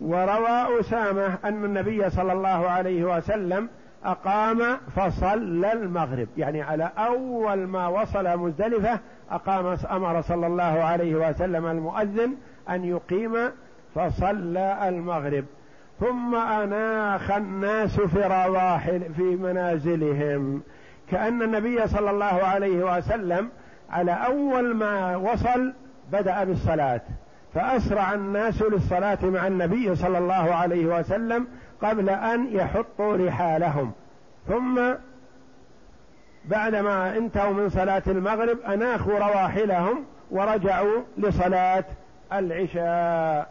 وروى 0.00 0.80
أسامة 0.80 1.38
أن 1.44 1.64
النبي 1.64 2.10
صلى 2.10 2.32
الله 2.32 2.68
عليه 2.68 3.16
وسلم 3.16 3.68
أقام 4.04 4.76
فصلى 4.96 5.72
المغرب 5.72 6.28
يعني 6.36 6.62
على 6.62 6.90
أول 6.98 7.66
ما 7.66 7.86
وصل 7.86 8.38
مزدلفة 8.38 9.00
أقام 9.30 9.76
أمر 9.90 10.22
صلى 10.22 10.46
الله 10.46 10.62
عليه 10.62 11.28
وسلم 11.28 11.66
المؤذن 11.66 12.34
أن 12.70 12.84
يقيم 12.84 13.34
فصلى 13.94 14.88
المغرب. 14.88 15.44
ثم 16.00 16.34
أناخ 16.34 17.30
الناس 17.30 18.00
في 18.00 18.22
رواحل 18.22 19.14
في 19.16 19.22
منازلهم. 19.22 20.62
كأن 21.10 21.42
النبي 21.42 21.88
صلى 21.88 22.10
الله 22.10 22.24
عليه 22.24 22.96
وسلم 22.96 23.48
على 23.90 24.12
أول 24.12 24.74
ما 24.74 25.16
وصل 25.16 25.72
بدأ 26.12 26.44
بالصلاة. 26.44 27.00
فأسرع 27.58 28.14
الناس 28.14 28.62
للصلاة 28.62 29.18
مع 29.22 29.46
النبي 29.46 29.94
صلى 29.94 30.18
الله 30.18 30.54
عليه 30.54 30.86
وسلم 30.86 31.46
قبل 31.82 32.10
أن 32.10 32.46
يحطوا 32.52 33.16
رحالهم. 33.16 33.92
ثم 34.48 34.80
بعدما 36.44 37.16
انتهوا 37.16 37.52
من 37.52 37.68
صلاة 37.68 38.02
المغرب 38.06 38.60
أناخوا 38.60 39.18
رواحلهم 39.18 40.04
ورجعوا 40.30 41.02
لصلاة 41.18 41.84
العشاء. 42.32 43.50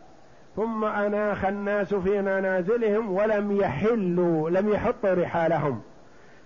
ثم 0.56 0.86
أناخ 0.86 1.46
الناس 1.46 1.94
في 1.94 2.22
منازلهم 2.22 3.12
ولم 3.12 3.58
يحلوا 3.58 4.50
لم 4.50 4.70
يحطوا 4.70 5.14
رحالهم. 5.14 5.82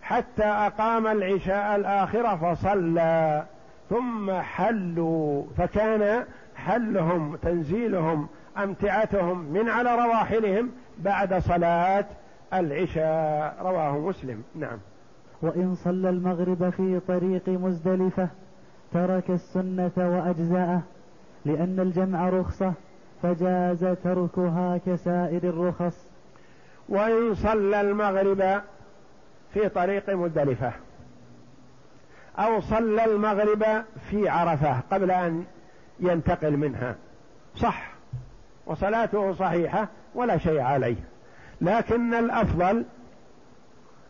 حتى 0.01 0.45
أقام 0.45 1.07
العشاء 1.07 1.75
الآخرة 1.75 2.35
فصلى. 2.35 3.43
ثم 3.89 4.31
حلوا 4.31 5.43
فكان 5.57 6.23
حلهم 6.55 7.35
تنزيلهم 7.35 8.27
أمتعتهم 8.57 9.37
من 9.37 9.69
على 9.69 9.95
رواحلهم 9.95 10.71
بعد 10.97 11.33
صلاة 11.33 12.05
العشاء. 12.53 13.57
رواه 13.61 13.97
مسلم. 13.97 14.43
نعم. 14.55 14.77
وإن 15.41 15.75
صلى 15.75 16.09
المغرب 16.09 16.69
في 16.69 16.99
طريق 17.07 17.49
مزدلفة 17.49 18.27
ترك 18.93 19.29
السنة 19.29 19.91
وأجزاءه 19.97 20.81
لأن 21.45 21.79
الجمع 21.79 22.29
رخصة 22.29 22.73
فجاز 23.23 23.85
تركها 24.03 24.77
كسائر 24.85 25.43
الرخص. 25.43 26.07
وإن 26.89 27.35
صلى 27.35 27.81
المغرب 27.81 28.61
في 29.53 29.69
طريق 29.69 30.09
مزدلفة 30.09 30.71
أو 32.39 32.59
صلى 32.59 33.05
المغرب 33.05 33.83
في 34.09 34.29
عرفة 34.29 34.79
قبل 34.91 35.11
أن 35.11 35.43
ينتقل 36.01 36.57
منها. 36.57 36.95
صح. 37.55 37.91
وصلاته 38.65 39.33
صحيحة 39.33 39.87
ولا 40.15 40.37
شيء 40.37 40.59
عليه. 40.59 40.95
لكن 41.61 42.13
الأفضل 42.13 42.85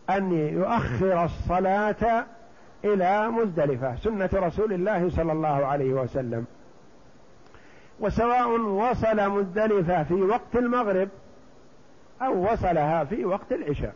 أن 0.10 0.32
يؤخر 0.34 1.26
الصلاة 1.26 2.26
إلى 2.86 3.28
مزدلفة 3.30 3.96
سنة 3.96 4.30
رسول 4.34 4.74
الله 4.74 5.10
صلى 5.10 5.32
الله 5.32 5.66
عليه 5.66 5.94
وسلم. 5.94 6.46
وسواء 8.00 8.50
وصل 8.60 9.30
مزدلفة 9.30 10.04
في 10.04 10.14
وقت 10.14 10.56
المغرب 10.56 11.10
أو 12.22 12.52
وصلها 12.54 13.04
في 13.04 13.26
وقت 13.26 13.52
العشاء. 13.52 13.94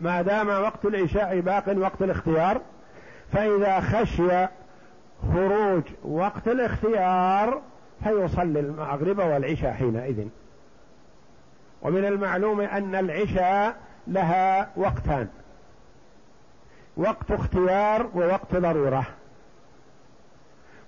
ما 0.00 0.22
دام 0.22 0.48
وقت 0.48 0.84
العشاء 0.84 1.40
باق 1.40 1.64
وقت 1.76 2.02
الاختيار 2.02 2.60
فإذا 3.32 3.80
خشي 3.80 4.48
خروج 5.22 5.82
وقت 6.04 6.48
الاختيار 6.48 7.62
فيصلي 8.04 8.60
المغرب 8.60 9.18
والعشاء 9.18 9.72
حينئذ. 9.72 10.26
ومن 11.82 12.04
المعلوم 12.04 12.60
أن 12.60 12.94
العشاء 12.94 13.76
لها 14.06 14.70
وقتان 14.76 15.28
وقت 16.96 17.30
اختيار 17.30 18.10
ووقت 18.14 18.56
ضرورة. 18.56 19.06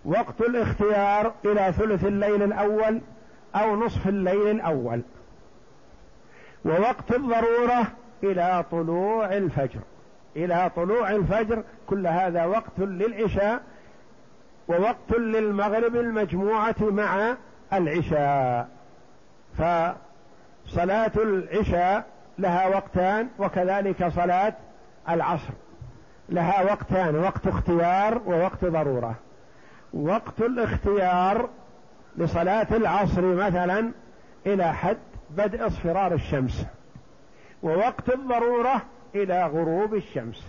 وقت 0.05 0.41
الاختيار 0.41 1.33
إلى 1.45 1.73
ثلث 1.73 2.05
الليل 2.05 2.43
الأول 2.43 3.01
أو 3.55 3.77
نصف 3.77 4.09
الليل 4.09 4.51
الأول. 4.51 5.01
ووقت 6.65 7.15
الضرورة 7.15 7.87
إلى 8.23 8.65
طلوع 8.71 9.37
الفجر. 9.37 9.81
إلى 10.37 10.71
طلوع 10.77 11.11
الفجر 11.11 11.65
كل 11.87 12.07
هذا 12.07 12.45
وقت 12.45 12.79
للعشاء 12.79 13.63
ووقت 14.69 15.13
للمغرب 15.19 15.97
المجموعة 15.97 16.77
مع 16.81 17.37
العشاء. 17.73 18.69
فصلاة 19.59 21.13
العشاء 21.17 22.07
لها 22.39 22.67
وقتان 22.69 23.29
وكذلك 23.39 24.09
صلاة 24.09 24.55
العصر 25.09 25.53
لها 26.29 26.63
وقتان 26.63 27.17
وقت 27.17 27.47
اختيار 27.47 28.23
ووقت 28.27 28.65
ضرورة. 28.65 29.15
وقت 29.95 30.41
الاختيار 30.41 31.49
لصلاة 32.17 32.67
العصر 32.71 33.23
مثلا 33.23 33.93
إلى 34.47 34.73
حد 34.75 34.99
بدء 35.31 35.67
اصفرار 35.67 36.15
الشمس 36.15 36.67
ووقت 37.63 38.15
الضرورة 38.15 38.83
إلى 39.15 39.47
غروب 39.47 39.95
الشمس. 39.95 40.47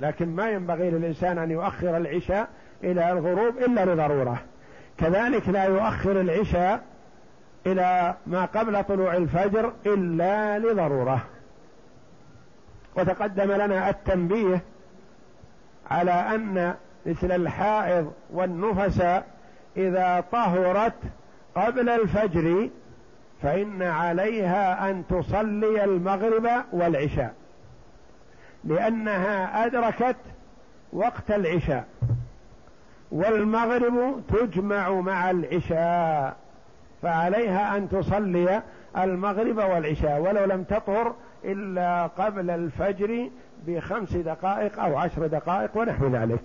لكن 0.00 0.28
ما 0.36 0.50
ينبغي 0.50 0.90
للإنسان 0.90 1.38
أن 1.38 1.50
يؤخر 1.50 1.96
العشاء 1.96 2.48
إلى 2.84 3.12
الغروب 3.12 3.58
إلا 3.58 3.84
لضرورة. 3.84 4.38
كذلك 4.98 5.48
لا 5.48 5.64
يؤخر 5.64 6.20
العشاء 6.20 6.82
إلى 7.66 8.14
ما 8.26 8.44
قبل 8.44 8.84
طلوع 8.84 9.16
الفجر 9.16 9.72
إلا 9.86 10.58
لضرورة. 10.58 11.22
وتقدم 12.96 13.52
لنا 13.52 13.90
التنبيه 13.90 14.62
على 15.90 16.12
أن 16.12 16.74
مثل 17.06 17.32
الحائض 17.32 18.12
والنفس 18.32 19.02
إذا 19.76 20.24
طهرت 20.32 20.94
قبل 21.54 21.88
الفجر 21.88 22.68
فإن 23.42 23.82
عليها 23.82 24.90
أن 24.90 25.04
تصلي 25.10 25.84
المغرب 25.84 26.48
والعشاء. 26.72 27.34
لأنها 28.64 29.66
أدركت 29.66 30.16
وقت 30.92 31.30
العشاء 31.30 31.84
والمغرب 33.12 34.22
تجمع 34.28 34.90
مع 34.90 35.30
العشاء 35.30 36.36
فعليها 37.02 37.76
أن 37.76 37.88
تصلي 37.88 38.62
المغرب 38.98 39.56
والعشاء 39.56 40.20
ولو 40.20 40.44
لم 40.44 40.62
تطهر 40.62 41.14
إلا 41.44 42.06
قبل 42.06 42.50
الفجر 42.50 43.30
بخمس 43.66 44.12
دقائق 44.12 44.80
أو 44.80 44.96
عشر 44.96 45.26
دقائق 45.26 45.76
ونحو 45.76 46.06
ذلك. 46.08 46.44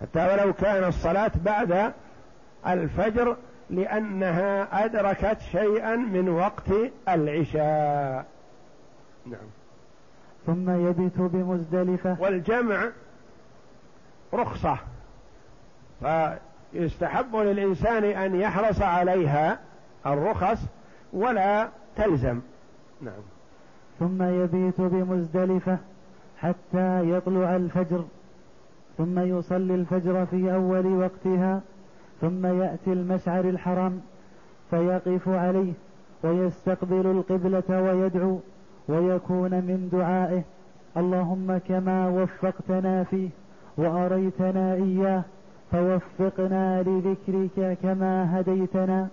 حتى 0.00 0.26
ولو 0.32 0.52
كان 0.52 0.84
الصلاة 0.84 1.30
بعد 1.44 1.92
الفجر 2.66 3.36
لأنها 3.70 4.84
أدركت 4.84 5.40
شيئا 5.40 5.96
من 5.96 6.28
وقت 6.28 6.70
العشاء. 7.08 8.26
نعم. 9.26 9.57
ثم 10.48 10.70
يبت 10.70 11.18
بمزدلفة. 11.18 12.16
والجمع 12.20 12.88
رخصة 14.34 14.78
فيستحب 16.00 17.36
للإنسان 17.36 18.04
أن 18.04 18.34
يحرص 18.34 18.82
عليها 18.82 19.58
الرخص 20.06 20.58
ولا 21.12 21.68
تلزم. 21.96 22.40
نعم. 23.00 23.22
ثم 23.98 24.22
يبيت 24.22 24.80
بمزدلفة 24.80 25.78
حتى 26.38 27.10
يطلع 27.10 27.56
الفجر 27.56 28.04
ثم 28.98 29.18
يصلي 29.18 29.74
الفجر 29.74 30.26
في 30.26 30.54
أول 30.54 30.86
وقتها 30.86 31.60
ثم 32.20 32.46
يأتي 32.46 32.92
المشعر 32.92 33.44
الحرام 33.44 34.00
فيقف 34.70 35.28
عليه 35.28 35.72
ويستقبل 36.22 37.06
القبلة 37.06 37.82
ويدعو. 37.82 38.40
ويكون 38.88 39.50
من 39.50 39.88
دعائه 39.92 40.42
اللهم 40.96 41.58
كما 41.58 42.08
وفقتنا 42.08 43.04
فيه 43.04 43.28
وأريتنا 43.76 44.74
إياه 44.74 45.22
فوفقنا 45.72 46.82
لذكرك 46.82 47.78
كما 47.82 48.40
هديتنا 48.40 49.08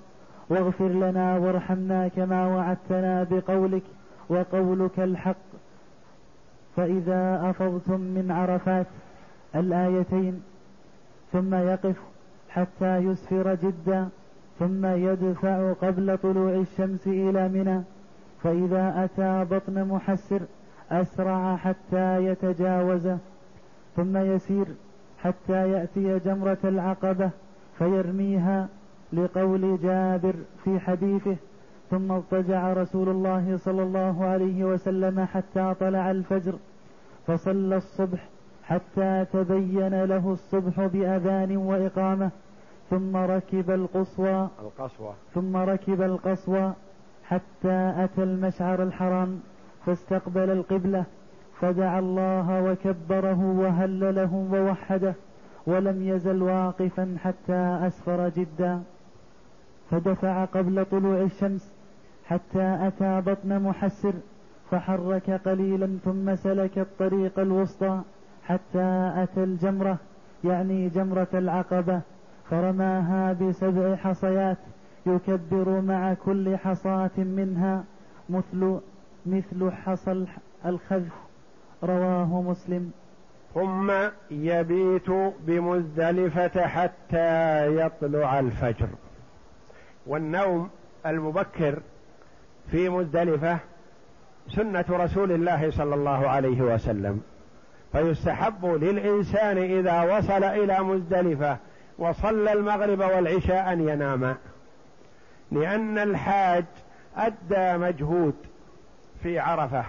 واغفر 0.50 0.88
لنا 0.88 1.38
وارحمنا 1.38 2.08
كما 2.08 2.48
وعدتنا 2.48 3.24
بقولك 3.32 3.84
وقولك 4.30 5.00
الحق. 5.00 5.46
فإذا 6.76 7.50
أفضتم 7.50 8.00
من 8.00 8.32
عرفات 8.32 8.88
الآيتين 9.56 10.42
ثم 11.32 11.56
يقف 11.56 11.96
حتى 12.50 12.98
يسفر 12.98 13.56
جدا 13.56 14.10
ثم 14.60 14.86
يدفع 14.86 15.74
قبل 15.74 16.18
طلوع 16.18 16.54
الشمس 16.54 17.08
إلى 17.08 17.50
منى 17.50 17.82
فإذا 18.46 19.04
أتى 19.04 19.56
بطن 19.56 19.88
محسر 19.88 20.42
أسرع 20.92 21.56
حتى 21.56 22.26
يتجاوزه 22.26 23.18
ثم 23.96 24.18
يسير 24.18 24.66
حتى 25.20 25.72
يأتي 25.72 26.20
جمرة 26.20 26.58
العقبة 26.64 27.30
فيرميها 27.78 28.68
لقول 29.14 29.80
جابر 29.84 30.34
في 30.64 30.80
حديثه 30.80 31.36
ثم 31.90 32.12
اضطجع 32.12 32.74
رسول 32.74 33.10
الله 33.10 33.58
صلى 33.58 33.84
الله 33.84 34.26
عليه 34.26 34.64
وسلم 34.64 35.26
حتى 35.26 35.74
طلع 35.80 36.12
الفجر 36.12 36.54
فصلى 37.28 37.78
الصبح 37.78 38.28
حتى 38.64 39.26
تبين 39.34 40.04
له 40.04 40.32
الصبح 40.32 40.86
بأذان 40.86 41.58
وإقامة 41.58 42.30
ثم 42.90 43.18
ركب 43.18 43.72
القصوى 43.72 44.48
القصوى. 44.62 45.14
ثم 45.34 45.58
ركب 45.58 46.02
القصوى 46.02 46.74
حتى 47.28 47.94
أتى 47.98 48.24
المشعر 48.24 48.84
الحرام 48.84 49.40
فاستقبل 49.86 50.50
القبلة 50.50 51.04
فدعا 51.60 52.00
الله 52.00 52.64
وكبره 52.64 53.40
وهلله 53.60 54.34
ووحده 54.52 55.14
ولم 55.68 56.04
يزل 56.04 56.42
واقفا 56.42 57.16
حتى 57.24 57.80
أسفر 57.88 58.30
جدا. 58.30 58.84
فدفع 59.92 60.46
قبل 60.46 60.86
طلوع 60.86 61.22
الشمس 61.22 61.74
حتى 62.26 62.78
أتى 62.82 63.22
بطن 63.22 63.62
محسر 63.62 64.14
فحرك 64.72 65.30
قليلا 65.30 65.98
ثم 66.06 66.36
سلك 66.36 66.80
الطريق 66.80 67.40
الوسطى 67.40 68.02
حتى 68.44 69.12
أتى 69.16 69.44
الجمرة 69.44 69.98
يعني 70.44 70.90
جمرة 70.90 71.28
العقبة 71.34 72.02
فرماها 72.50 73.34
بسبع 73.34 73.96
حصيات. 73.96 74.58
يكبر 75.06 75.82
مع 75.82 76.14
كل 76.14 76.58
حصاة 76.58 77.18
منها 77.18 77.84
مثل 78.30 78.80
مثل 79.26 79.72
حصى 79.72 80.26
الخذف 80.66 81.14
رواه 81.84 82.42
مسلم. 82.42 82.92
ثم 83.54 83.92
يبيت 84.32 85.10
بمزدلفة 85.40 86.68
حتى 86.68 87.68
يطلع 87.78 88.40
الفجر. 88.40 88.88
والنوم 90.08 90.70
المبكر 91.06 91.80
في 92.72 92.90
مزدلفة 92.90 93.60
سنة 94.50 94.86
رسول 94.90 95.32
الله 95.32 95.72
صلى 95.72 95.96
الله 95.96 96.28
عليه 96.28 96.62
وسلم. 96.62 97.22
فيستحب 97.92 98.66
للإنسان 98.66 99.58
إذا 99.58 100.18
وصل 100.18 100.44
إلى 100.44 100.80
مزدلفة 100.80 101.58
وصلى 101.98 102.54
المغرب 102.54 103.00
والعشاء 103.00 103.74
أن 103.74 103.90
ينام. 103.90 104.36
لأن 105.52 105.98
الحاج 105.98 106.66
أدى 107.18 107.78
مجهود 107.78 108.36
في 109.24 109.40
عرفة 109.40 109.86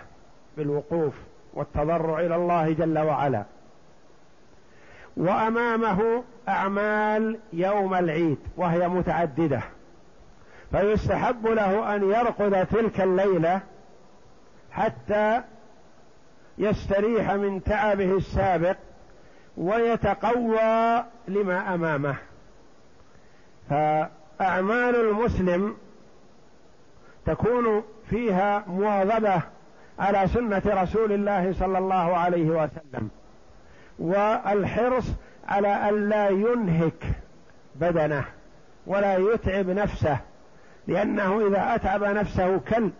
بالوقوف 0.56 1.14
والتضرع 1.54 2.20
إلى 2.20 2.36
الله 2.36 2.72
جل 2.72 2.98
وعلا. 2.98 3.44
وأمامه 5.16 6.24
أعمال 6.48 7.38
يوم 7.52 7.94
العيد 7.94 8.38
وهي 8.56 8.88
متعددة. 8.88 9.60
فيستحب 10.70 11.46
له 11.46 11.96
أن 11.96 12.02
يرقد 12.02 12.66
تلك 12.66 13.00
الليلة 13.00 13.60
حتى 14.70 15.42
يستريح 16.58 17.32
من 17.32 17.62
تعبه 17.62 18.16
السابق 18.16 18.76
ويتقوى 19.56 21.04
لما 21.28 21.74
أمامه. 21.74 22.16
فاعمال 24.38 24.96
المسلم 24.96 25.76
تكون 27.26 27.82
فيها 28.10 28.64
مواظبة 28.66 29.40
على 29.98 30.28
سنة 30.28 30.62
رسول 30.66 31.12
الله 31.12 31.52
صلى 31.58 31.78
الله 31.78 32.16
عليه 32.16 32.50
وسلم. 32.50 33.08
والحرص 33.98 35.04
على 35.48 35.88
الا 35.88 36.28
ينهك 36.28 37.06
بدنه 37.74 38.24
ولا 38.86 39.16
يتعب 39.16 39.70
نفسه 39.70 40.18
لأنه 40.86 41.46
إذا 41.48 41.74
أتعب 41.74 42.04
نفسه 42.04 42.58
كل. 42.58 42.90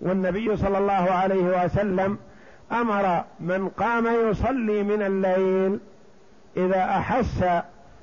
والنبي 0.00 0.56
صلى 0.56 0.78
الله 0.78 0.92
عليه 0.92 1.64
وسلم 1.64 2.18
أمر 2.72 3.24
من 3.40 3.68
قام 3.68 4.06
يصلي 4.30 4.82
من 4.82 5.02
الليل 5.02 5.80
إذا 6.56 6.84
أحس 6.84 7.44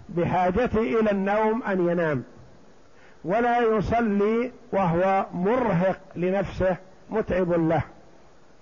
بحاجته 0.09 0.99
إلى 0.99 1.11
النوم 1.11 1.63
أن 1.63 1.89
ينام. 1.89 2.23
ولا 3.27 3.59
يصلي 3.59 4.51
وهو 4.71 5.25
مرهق 5.33 5.99
لنفسه 6.15 6.75
متعب 7.09 7.69
له. 7.69 7.81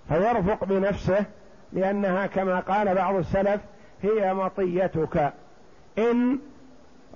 فيرفق 0.08 0.64
بنفسه 0.64 1.24
لأنها 1.72 2.26
كما 2.26 2.60
قال 2.60 2.94
بعض 2.94 3.14
السلف 3.14 3.60
هي 4.02 4.34
مطيتك. 4.34 5.32
إن 5.98 6.38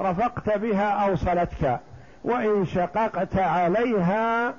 رفقت 0.00 0.58
بها 0.58 0.90
اوصلتك 1.08 1.80
وإن 2.24 2.66
شققت 2.66 3.36
عليها 3.36 4.54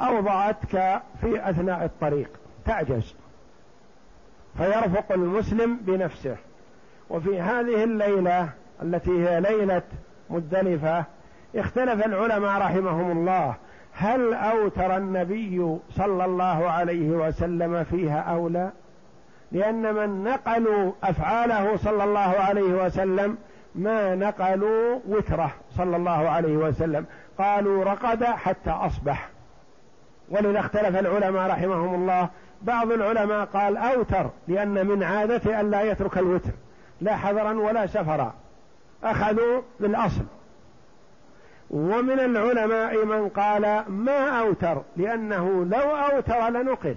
اوضعتك 0.00 1.02
في 1.20 1.50
أثناء 1.50 1.84
الطريق. 1.84 2.30
تعجز. 2.66 3.14
فيرفق 4.58 5.12
المسلم 5.12 5.76
بنفسه. 5.76 6.36
وفي 7.10 7.40
هذه 7.40 7.84
الليلة 7.84 8.48
التي 8.82 9.28
هي 9.28 9.40
ليلة 9.40 9.82
مدلفه 10.30 11.04
اختلف 11.56 12.06
العلماء 12.06 12.58
رحمهم 12.58 13.10
الله. 13.10 13.54
هل 13.92 14.34
أوتر 14.34 14.96
النبي 14.96 15.76
صلى 15.90 16.24
الله 16.24 16.70
عليه 16.70 17.10
وسلم 17.10 17.84
فيها 17.84 18.20
أو 18.20 18.48
لا؟ 18.48 18.70
لأن 19.52 19.94
من 19.94 20.24
نقلوا 20.24 20.92
أفعاله 21.04 21.76
صلى 21.76 22.04
الله 22.04 22.20
عليه 22.20 22.86
وسلم 22.86 23.38
ما 23.74 24.14
نقلوا 24.14 24.98
وتره 25.08 25.50
صلى 25.76 25.96
الله 25.96 26.28
عليه 26.28 26.56
وسلم. 26.56 27.06
قالوا 27.38 27.84
رقد 27.84 28.24
حتى 28.24 28.70
أصبح. 28.70 29.28
ولذا 30.30 30.60
اختلف 30.60 30.98
العلماء 30.98 31.50
رحمهم 31.50 31.94
الله. 31.94 32.28
بعض 32.62 32.92
العلماء 32.92 33.44
قال 33.44 33.76
أوتر 33.76 34.30
لأن 34.48 34.86
من 34.86 35.02
عادته 35.02 35.60
ألا 35.60 35.82
يترك 35.82 36.18
الوتر. 36.18 36.52
لا 37.00 37.16
حذرا 37.16 37.52
ولا 37.52 37.86
سفرا 37.86 38.34
أخذوا 39.04 39.62
بالأصل. 39.80 40.24
ومن 41.70 42.20
العلماء 42.20 43.04
من 43.04 43.28
قال 43.28 43.84
ما 43.88 44.40
أوتر 44.40 44.82
لأنه 44.96 45.64
لو 45.64 45.96
أوتر 45.96 46.48
لنقل. 46.48 46.96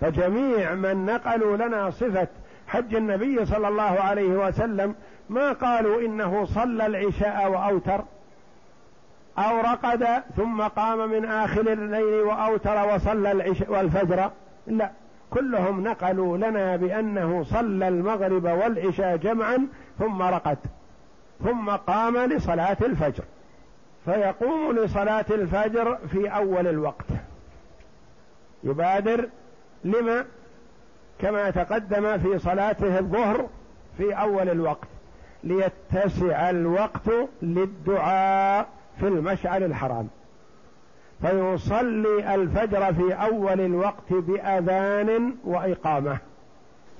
فجميع 0.00 0.74
من 0.74 1.06
نقلوا 1.06 1.56
لنا 1.56 1.90
صفة 1.90 2.28
حج 2.68 2.94
النبي 2.94 3.46
صلى 3.46 3.68
الله 3.68 3.82
عليه 3.82 4.28
وسلم 4.46 4.94
ما 5.28 5.52
قالوا 5.52 6.00
إنه 6.00 6.44
صلى 6.44 6.86
العشاء 6.86 7.50
وأوتر. 7.50 8.00
أو 9.38 9.60
رقد 9.60 10.06
ثم 10.36 10.62
قام 10.62 11.10
من 11.10 11.24
آخر 11.24 11.72
الليل 11.72 12.22
وأوتر 12.22 12.94
وصلى 12.94 13.32
العشاء 13.32 13.72
والفجر. 13.72 14.30
لا 14.66 14.90
كلهم 15.30 15.84
نقلوا 15.84 16.36
لنا 16.36 16.76
بأنه 16.76 17.44
صلى 17.44 17.88
المغرب 17.88 18.44
والعشاء 18.44 19.16
جمعا 19.16 19.68
ثم 19.98 20.22
رقد 20.22 20.58
ثم 21.44 21.70
قام 21.70 22.16
لصلاة 22.16 22.76
الفجر. 22.82 23.24
فيقوم 24.08 24.72
لصلاة 24.72 25.24
الفجر 25.30 25.98
في 26.10 26.28
أول 26.28 26.66
الوقت. 26.66 27.06
يبادر 28.64 29.28
لما؟ 29.84 30.24
كما 31.20 31.50
تقدم 31.50 32.18
في 32.18 32.38
صلاته 32.38 32.98
الظهر 32.98 33.46
في 33.98 34.12
أول 34.12 34.48
الوقت. 34.48 34.88
ليتسع 35.44 36.50
الوقت 36.50 37.10
للدعاء 37.42 38.68
في 39.00 39.08
المشعر 39.08 39.64
الحرام. 39.64 40.08
فيصلي 41.22 42.34
الفجر 42.34 42.94
في 42.94 43.12
أول 43.14 43.60
الوقت 43.60 44.12
بأذان 44.12 45.34
وإقامة. 45.44 46.18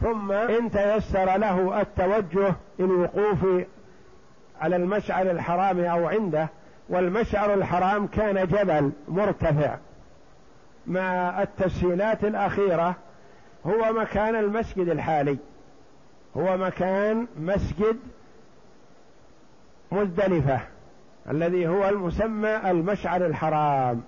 ثم 0.01 0.33
إن 0.33 0.71
تيسر 0.71 1.37
له 1.37 1.81
التوجه 1.81 2.55
للوقوف 2.79 3.47
على 4.61 4.77
المشعر 4.77 5.31
الحرام 5.31 5.81
أو 5.81 6.09
عنده 6.09 6.49
والمشعر 6.89 7.55
الحرام 7.55 8.07
كان 8.07 8.47
جبل 8.47 8.93
مرتفع. 9.09 9.77
مع 10.87 11.43
التسهيلات 11.43 12.25
الأخيرة 12.25 12.95
هو 13.67 13.93
مكان 13.93 14.37
المسجد 14.37 14.89
الحالي. 14.89 15.39
هو 16.37 16.57
مكان 16.57 17.27
مسجد 17.41 17.97
مزدلفة 19.93 20.61
الذي 21.31 21.69
هو 21.69 21.89
المسمى 21.89 22.71
المشعر 22.71 23.27
الحرام. 23.27 24.03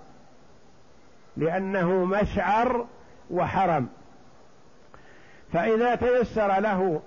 لأنه 1.37 2.05
مشعر 2.05 2.87
وحرم. 3.31 3.89
فإذا 5.53 5.95
تيسر 5.95 6.61
له 6.61 7.01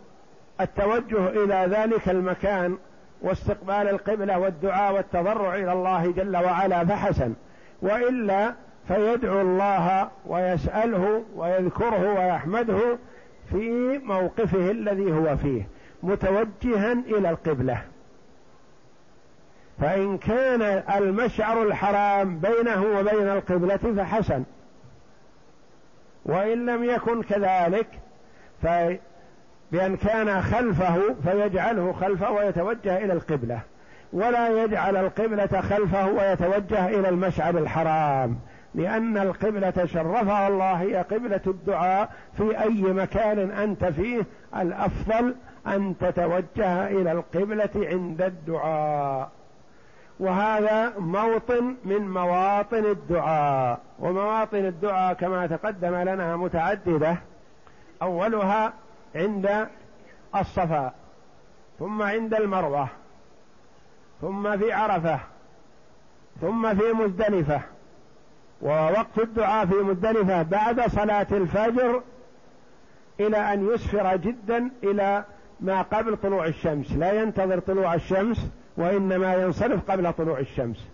التوجه 0.61 1.29
إلى 1.29 1.75
ذلك 1.75 2.09
المكان 2.09 2.77
واستقبال 3.23 3.89
القبلة 3.89 4.39
والدعاء 4.39 4.93
والتضرع 4.93 5.55
إلى 5.55 5.73
الله 5.73 6.11
جل 6.11 6.37
وعلا 6.37 6.85
فحسن. 6.85 7.33
وإلا 7.81 8.53
فيدعو 8.87 9.41
الله 9.41 10.09
ويسأله 10.25 11.23
ويذكره 11.35 12.13
ويحمده 12.13 12.97
في 13.51 13.97
موقفه 13.97 14.71
الذي 14.71 15.11
هو 15.11 15.37
فيه 15.37 15.67
متوجها 16.03 16.93
إلى 16.93 17.29
القبلة. 17.29 17.81
فإن 19.81 20.17
كان 20.17 20.61
المشعر 20.97 21.63
الحرام 21.63 22.39
بينه 22.39 22.85
وبين 22.99 23.29
القبلة 23.29 23.77
فحسن. 23.77 24.43
وإن 26.25 26.65
لم 26.65 26.83
يكن 26.83 27.23
كذلك 27.23 27.87
بأن 29.73 29.97
كان 29.97 30.41
خلفه 30.41 30.99
فيجعله 31.23 31.93
خلفه 31.93 32.31
ويتوجه 32.31 32.97
إلى 32.97 33.13
القبلة 33.13 33.59
ولا 34.13 34.63
يجعل 34.63 34.97
القبلة 34.97 35.61
خلفه 35.61 36.07
ويتوجه 36.07 36.87
إلى 36.87 37.09
المشعر 37.09 37.57
الحرام 37.57 38.39
لأن 38.75 39.17
القبلة 39.17 39.85
شرفها 39.85 40.47
الله 40.47 40.73
هي 40.73 40.95
قبلة 40.95 41.41
الدعاء 41.47 42.09
في 42.37 42.61
أي 42.61 42.81
مكان 42.81 43.51
أنت 43.51 43.85
فيه 43.85 44.23
الأفضل 44.55 45.35
أن 45.67 45.95
تتوجه 45.99 46.87
إلى 46.87 47.11
القبلة 47.11 47.69
عند 47.75 48.21
الدعاء. 48.21 49.29
وهذا 50.19 50.93
موطن 50.97 51.75
من 51.85 52.09
مواطن 52.09 52.85
الدعاء 52.85 53.79
ومواطن 53.99 54.65
الدعاء 54.65 55.13
كما 55.13 55.47
تقدم 55.47 55.95
لنا 55.95 56.37
متعددة 56.37 57.17
أولها 58.01 58.73
عند 59.15 59.67
الصفا 60.35 60.93
ثم 61.79 62.01
عند 62.01 62.33
المروة 62.33 62.87
ثم 64.21 64.57
في 64.57 64.71
عرفة 64.71 65.19
ثم 66.41 66.75
في 66.75 66.93
مزدلفة 66.93 67.61
ووقت 68.61 69.17
الدعاء 69.17 69.65
في 69.65 69.75
مزدلفة 69.75 70.41
بعد 70.41 70.81
صلاة 70.89 71.27
الفجر 71.31 72.01
إلى 73.19 73.37
أن 73.37 73.69
يسفر 73.73 74.15
جدا 74.15 74.69
إلى 74.83 75.23
ما 75.59 75.81
قبل 75.81 76.17
طلوع 76.17 76.45
الشمس. 76.45 76.91
لا 76.91 77.13
ينتظر 77.21 77.59
طلوع 77.59 77.93
الشمس 77.93 78.47
وإنما 78.77 79.35
ينصرف 79.35 79.91
قبل 79.91 80.13
طلوع 80.13 80.39
الشمس. 80.39 80.87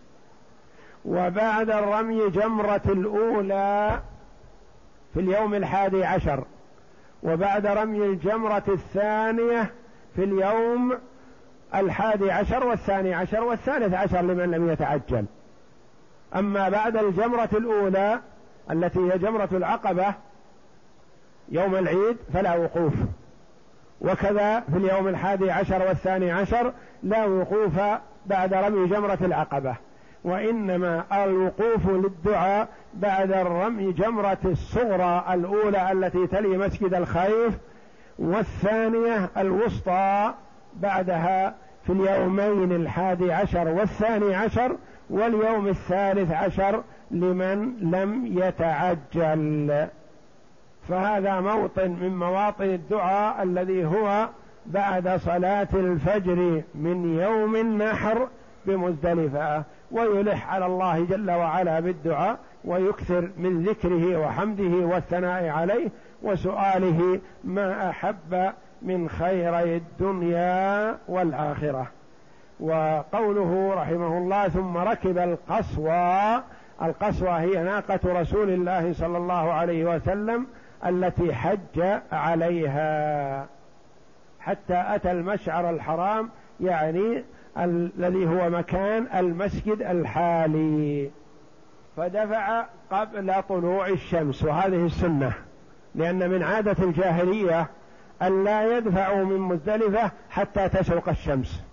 وبعد 1.05 1.69
الرمي 1.69 2.29
جمرة 2.29 2.81
الأولى 2.85 4.01
في 5.13 5.19
اليوم 5.19 5.55
الحادي 5.55 6.05
عشر. 6.05 6.43
وبعد 7.23 7.65
رمي 7.65 8.05
الجمرة 8.05 8.63
الثانية 8.67 9.71
في 10.15 10.23
اليوم 10.23 10.97
الحادي 11.75 12.31
عشر 12.31 12.67
والثاني 12.67 13.13
عشر 13.13 13.43
والثالث 13.43 13.93
عشر 13.93 14.21
لمن 14.21 14.51
لم 14.51 14.69
يتعجل. 14.69 15.25
أما 16.35 16.69
بعد 16.69 16.97
الجمرة 16.97 17.49
الأولى 17.53 18.19
التي 18.71 18.99
هي 18.99 19.17
جمرة 19.17 19.49
العقبة 19.51 20.13
يوم 21.49 21.75
العيد 21.75 22.17
فلا 22.33 22.55
وقوف. 22.55 22.93
وكذا 24.01 24.59
في 24.59 24.77
اليوم 24.77 25.07
الحادي 25.07 25.51
عشر 25.51 25.81
والثاني 25.87 26.31
عشر 26.31 26.73
لا 27.03 27.25
وقوف 27.25 27.79
بعد 28.25 28.53
رمي 28.53 28.87
جمرة 28.87 29.17
العقبة. 29.21 29.75
وإنما 30.23 31.03
الوقوف 31.23 31.87
للدعاء 31.89 32.67
بعد 32.93 33.31
الرمي 33.31 33.91
جمرة 33.91 34.37
الصغرى 34.45 35.25
الأولى 35.33 35.91
التي 35.91 36.27
تلي 36.27 36.57
مسجد 36.57 36.93
الخيف 36.93 37.57
والثانية 38.19 39.29
الوسطى 39.37 40.33
بعدها 40.75 41.55
في 41.85 41.91
اليومين 41.91 42.71
الحادي 42.71 43.33
عشر 43.33 43.67
والثاني 43.67 44.35
عشر 44.35 44.75
واليوم 45.09 45.67
الثالث 45.67 46.31
عشر 46.31 46.83
لمن 47.11 47.73
لم 47.79 48.37
يتعجل. 48.37 49.87
فهذا 50.89 51.39
موطن 51.39 51.91
من 51.91 52.17
مواطن 52.17 52.63
الدعاء 52.63 53.43
الذي 53.43 53.85
هو 53.85 54.29
بعد 54.65 55.09
صلاة 55.09 55.67
الفجر 55.73 56.61
من 56.75 57.19
يوم 57.19 57.55
النحر 57.55 58.27
بمزدلفة. 58.65 59.63
ويلح 59.91 60.53
على 60.53 60.65
الله 60.65 61.05
جل 61.05 61.31
وعلا 61.31 61.79
بالدعاء 61.79 62.39
ويكثر 62.65 63.29
من 63.37 63.63
ذكره 63.63 64.17
وحمده 64.19 64.85
والثناء 64.85 65.47
عليه 65.47 65.89
وسؤاله 66.21 67.19
ما 67.43 67.89
أحب 67.89 68.51
من 68.81 69.09
خيري 69.09 69.75
الدنيا 69.75 70.97
والآخرة. 71.07 71.87
وقوله 72.59 73.73
رحمه 73.75 74.17
الله 74.17 74.47
ثم 74.47 74.77
ركب 74.77 75.17
القصوى 75.17 76.43
القصوى 76.81 77.29
هي 77.29 77.63
ناقة 77.63 78.21
رسول 78.21 78.49
الله 78.49 78.93
صلى 78.93 79.17
الله 79.17 79.53
عليه 79.53 79.95
وسلم 79.95 80.47
التي 80.85 81.33
حج 81.33 81.99
عليها. 82.11 83.45
حتى 84.39 84.83
أتى 84.87 85.11
المشعر 85.11 85.69
الحرام 85.69 86.29
يعني 86.59 87.23
الذي 87.59 88.27
هو 88.27 88.49
مكان 88.49 89.07
المسجد 89.15 89.81
الحالي. 89.81 91.09
فدفع 91.97 92.65
قبل 92.91 93.33
طلوع 93.49 93.87
الشمس 93.87 94.43
وهذه 94.43 94.85
السنة 94.85 95.33
لأن 95.95 96.29
من 96.29 96.43
عادة 96.43 96.83
الجاهلية 96.83 97.69
أن 98.21 98.43
لا 98.43 98.77
يدفعوا 98.77 99.25
من 99.25 99.37
مزدلفة 99.37 100.11
حتى 100.29 100.69
تشرق 100.69 101.09
الشمس. 101.09 101.63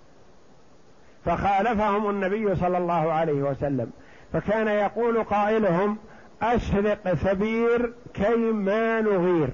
فخالفهم 1.25 2.11
النبي 2.11 2.57
صلى 2.57 2.79
الله 2.79 3.13
عليه 3.13 3.43
وسلم. 3.43 3.91
فكان 4.33 4.69
يقول 4.69 5.23
قائلهم 5.23 5.97
أشرق 6.43 7.15
ثبير 7.15 7.93
كي 8.15 8.37
ما 8.37 9.01
نغير. 9.01 9.49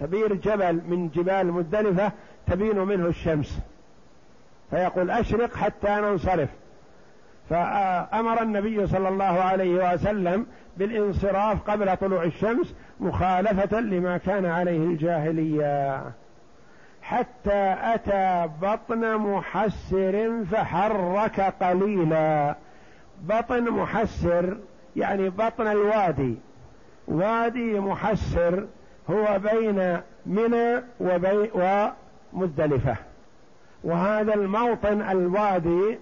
ثبير 0.00 0.34
جبل 0.34 0.80
من 0.88 1.08
جبال 1.08 1.52
مزدلفة 1.52 2.12
تبين 2.46 2.78
منه 2.78 3.06
الشمس. 3.06 3.58
فيقول 4.72 5.10
أشرق 5.10 5.56
حتى 5.56 5.88
ننصرف. 5.88 6.48
فأمر 7.50 8.42
النبي 8.42 8.86
صلى 8.86 9.08
الله 9.08 9.24
عليه 9.24 9.94
وسلم 9.94 10.46
بالانصراف 10.76 11.70
قبل 11.70 11.96
طلوع 11.96 12.24
الشمس 12.24 12.74
مخالفة 13.00 13.80
لما 13.80 14.18
كان 14.18 14.46
عليه 14.46 14.78
الجاهلية. 14.78 16.02
حتى 17.02 17.76
أتى 17.82 18.48
بطن 18.62 19.16
محسر 19.16 20.44
فحرك 20.50 21.40
قليلا. 21.40 22.54
بطن 23.22 23.70
محسر 23.70 24.56
يعني 24.96 25.30
بطن 25.30 25.66
الوادي. 25.66 26.34
وادي 27.08 27.80
محسر 27.80 28.66
هو 29.10 29.38
بين 29.38 30.00
منى 30.26 30.82
وبي 31.00 31.50
ومزدلفة. 32.32 32.96
وهذا 33.84 34.34
الموطن 34.34 35.02
الوادي 35.02 35.98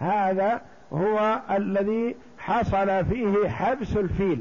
هذا 0.00 0.60
هو 0.92 1.40
الذي 1.50 2.16
حصل 2.38 3.04
فيه 3.04 3.48
حبس 3.48 3.96
الفيل. 3.96 4.40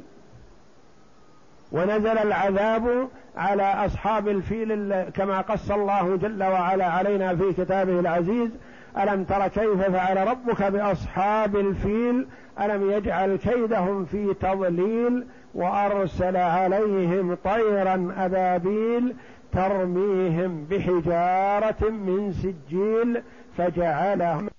ونزل 1.71 2.17
العذاب 2.17 3.07
على 3.37 3.85
أصحاب 3.85 4.27
الفيل 4.27 5.03
كما 5.03 5.41
قص 5.41 5.71
الله 5.71 6.15
جل 6.15 6.43
وعلا 6.43 6.85
علينا 6.85 7.35
في 7.35 7.53
كتابه 7.53 7.99
العزيز 7.99 8.49
ألم 8.97 9.23
تر 9.23 9.47
كيف 9.47 9.81
فعل 9.81 10.27
ربك 10.27 10.63
بأصحاب 10.63 11.55
الفيل؟ 11.55 12.27
ألم 12.61 12.91
يجعل 12.91 13.35
كيدهم 13.35 14.05
في 14.05 14.33
تضليل 14.33 15.25
وأرسل 15.55 16.37
عليهم 16.37 17.37
طيرا 17.43 18.13
أبابيل؟ 18.17 19.15
ترميهم 19.57 20.65
بحجارة 20.65 21.89
من 21.89 22.33
سجيل 22.33 23.23
فجعلهم. 23.57 24.49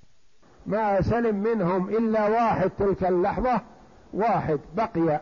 ما 0.67 1.01
سلم 1.01 1.37
منهم 1.37 1.89
إلا 1.89 2.29
واحد 2.29 2.71
تلك 2.79 3.05
اللحظة 3.05 3.61
واحد 4.13 4.59
بقي 4.77 5.21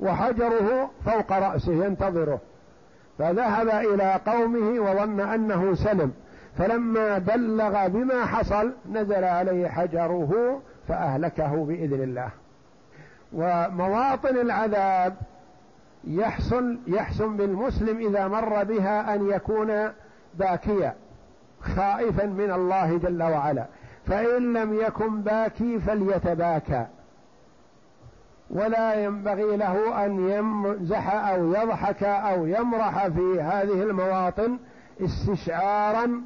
وحجره 0.00 0.90
فوق 1.04 1.32
رأسه 1.32 1.72
ينتظره. 1.72 2.40
فذهب 3.18 3.68
إلى 3.68 4.20
قومه 4.26 4.80
وظن 4.80 5.20
أنه 5.20 5.74
سلم. 5.74 6.12
فلما 6.58 7.18
بلغ 7.18 7.88
بما 7.88 8.24
حصل 8.24 8.72
نزل 8.92 9.24
عليه 9.24 9.68
حجره 9.68 10.60
فأهلكه 10.88 11.64
بإذن 11.64 12.02
الله. 12.02 12.30
ومواطن 13.32 14.36
العذاب 14.36 15.14
يحصل 16.06 16.78
يحسن 16.86 17.36
بالمسلم 17.36 17.98
إذا 17.98 18.28
مر 18.28 18.64
بها 18.64 19.14
أن 19.14 19.30
يكون 19.30 19.88
باكيا 20.34 20.94
خائفا 21.60 22.26
من 22.26 22.50
الله 22.52 22.98
جل 22.98 23.22
وعلا. 23.22 23.66
فإن 24.06 24.52
لم 24.52 24.80
يكن 24.80 25.22
باكي 25.22 25.78
فليتباكى. 25.78 26.86
ولا 28.50 28.94
ينبغي 28.94 29.56
له 29.56 30.04
أن 30.04 30.30
يمزح 30.30 31.14
أو 31.14 31.54
يضحك 31.54 32.02
أو 32.02 32.46
يمرح 32.46 33.06
في 33.06 33.40
هذه 33.40 33.82
المواطن 33.82 34.58
استشعارا 35.00 36.20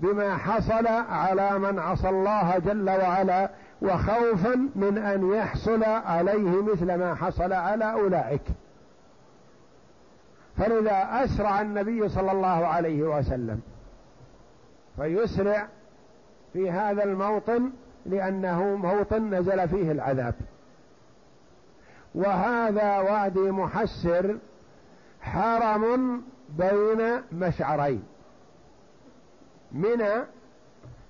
بما 0.00 0.36
حصل 0.36 0.86
على 1.10 1.58
من 1.58 1.78
عصى 1.78 2.08
الله 2.08 2.58
جل 2.58 2.90
وعلا 2.90 3.50
وخوفا 3.82 4.68
من 4.74 4.98
أن 4.98 5.32
يحصل 5.32 5.84
عليه 5.84 6.62
مثل 6.62 6.94
ما 6.94 7.14
حصل 7.14 7.52
على 7.52 7.92
أولئك. 7.92 8.42
فلذا 10.58 11.24
أسرع 11.24 11.60
النبي 11.60 12.08
صلى 12.08 12.32
الله 12.32 12.66
عليه 12.66 13.02
وسلم. 13.02 13.60
فيسرع 14.96 15.68
في 16.52 16.70
هذا 16.70 17.04
الموطن 17.04 17.70
لأنه 18.06 18.76
موطن 18.76 19.34
نزل 19.34 19.68
فيه 19.68 19.92
العذاب. 19.92 20.34
وهذا 22.14 22.98
وادي 22.98 23.50
محسر 23.50 24.38
حرم 25.20 26.22
بين 26.48 27.22
مشعرين. 27.32 28.02
منى 29.72 30.24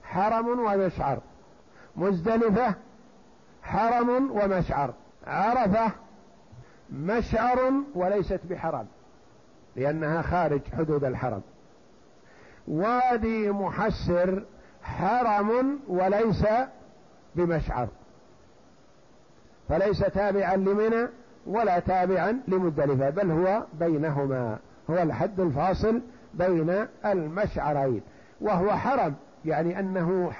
حرم 0.02 0.48
ومشعر. 0.48 1.18
مزدلفة 1.96 2.74
حرم 3.62 4.30
ومشعر. 4.30 4.94
عرفة 5.26 5.92
مشعر 6.92 7.72
وليست 7.94 8.40
بحرم. 8.50 8.87
لأنها 9.77 10.23
خارج 10.23 10.61
حدود 10.79 11.05
الحرم. 11.05 11.43
وادي 12.69 13.51
محسر 13.51 14.45
حرم 14.83 15.79
وليس 15.89 16.47
بمشعر. 17.35 17.89
فليس 19.69 19.99
تابعا 19.99 20.57
لمنى 20.57 21.09
ولا 21.47 21.79
تابعا 21.79 22.41
لمزدلفة 22.49 23.11
بل 23.11 23.31
هو 23.31 23.65
بينهما 23.73 24.59
هو 24.91 25.03
الحد 25.03 25.41
الفاصل 25.41 26.01
بين 26.35 26.87
المشعرين. 27.05 28.03
وهو 28.41 28.71
حرم 28.73 29.15
يعني 29.45 29.81
أنه 29.81 30.33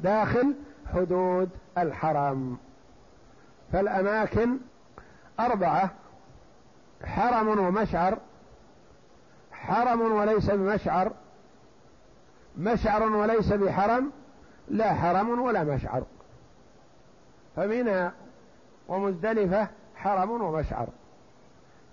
داخل 0.00 0.54
حدود 0.94 1.48
الحرم. 1.78 2.56
فالأماكن 3.72 4.56
أربعة 5.40 5.90
حرم 7.04 7.48
ومشعر 7.48 8.18
حرم 9.66 10.00
وليس 10.00 10.50
بمشعر. 10.50 11.12
مشعر 12.58 13.02
وليس 13.02 13.52
بحرم 13.52 14.10
لا 14.68 14.94
حرم 14.94 15.40
ولا 15.40 15.64
مشعر. 15.64 16.02
فمنى 17.56 18.10
ومزدلفة 18.88 19.68
حرم 19.96 20.30
ومشعر. 20.30 20.88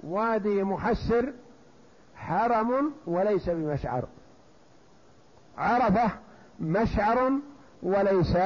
وادي 0.03 0.63
محسر 0.63 1.33
حرم 2.15 2.93
وليس 3.07 3.49
بمشعر. 3.49 4.03
عرفة 5.57 6.11
مشعر 6.59 7.31
وليس 7.83 8.37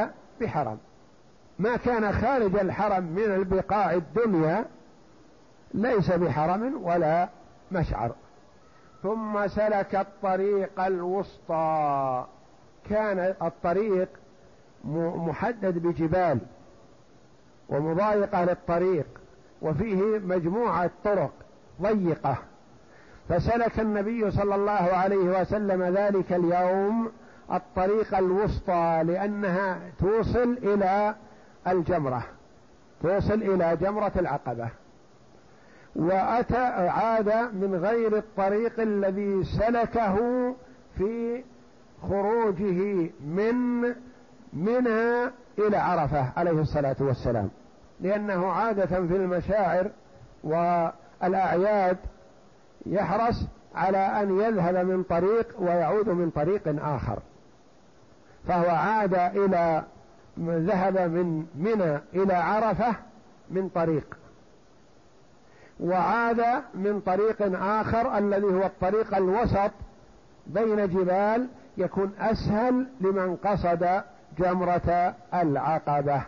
بحرم. 0.42 0.78
ما 1.60 1.78
كان 1.78 2.12
خارج 2.12 2.56
الحرم 2.56 3.04
من 3.04 3.24
البقاع 3.24 3.94
الدنيا 3.94 4.66
ليس 5.74 6.12
بحرم 6.12 6.80
ولا 6.84 7.30
مشعر. 7.72 8.12
ثم 9.04 9.48
سلك 9.48 9.96
الطريق 9.96 10.80
الوسطى. 10.80 12.26
كان 12.90 13.36
الطريق 13.42 14.10
محدد 15.16 15.78
بجبال 15.78 16.40
ومضايقة 17.70 18.44
للطريق 18.44 19.06
وفيه 19.62 20.20
مجموعة 20.20 20.90
طرق 21.04 21.32
ضيقة. 21.82 22.38
فسلك 23.30 23.80
النبي 23.80 24.32
صلى 24.32 24.56
الله 24.56 24.72
عليه 24.72 25.42
وسلم 25.42 25.84
ذلك 25.84 26.34
اليوم 26.34 27.12
الطريق 27.54 28.18
الوسطى 28.18 29.02
لأنها 29.06 29.80
توصل 30.00 30.58
إلى 30.64 31.16
الجمرة 31.68 32.24
توصل 33.02 33.34
إلى 33.34 33.78
جمرة 33.82 34.12
العقبة. 34.16 34.70
وأتى 35.98 36.58
عاد 36.90 37.54
من 37.54 37.76
غير 37.76 38.18
الطريق 38.18 38.80
الذي 38.80 39.44
سلكه 39.44 40.18
في 40.98 41.44
خروجه 42.02 43.10
من 43.26 43.82
منى 44.54 45.26
إلى 45.60 45.78
عرفة 45.78 46.32
عليه 46.38 46.62
الصلاة 46.62 46.96
والسلام. 47.00 47.50
لأنه 48.02 48.48
عادة 48.52 48.86
في 48.86 49.16
المشاعر 49.16 49.92
والأعياد 50.44 51.98
يحرص 52.86 53.46
على 53.76 53.98
أن 53.98 54.40
يذهب 54.40 54.76
من 54.76 55.04
طريق 55.04 55.48
ويعود 55.60 56.10
من 56.10 56.30
طريق 56.30 56.86
آخر. 56.86 57.20
فهو 58.48 58.70
عاد 58.70 59.14
إلى 59.14 59.84
ذهب 60.40 61.00
من 61.00 61.46
منى 61.56 62.00
إلى 62.14 62.34
عرفة 62.34 62.96
من 63.52 63.70
طريق. 63.70 64.18
وعاد 65.80 66.64
من 66.74 67.02
طريق 67.02 67.62
آخر 67.62 68.18
الذي 68.18 68.46
هو 68.46 68.66
الطريق 68.66 69.16
الوسط 69.16 69.72
بين 70.48 70.88
جبال 70.88 71.48
يكون 71.78 72.14
أسهل 72.20 72.88
لمن 73.02 73.36
قصد 73.36 74.04
جمرة 74.40 75.16
العقبة. 75.34 76.22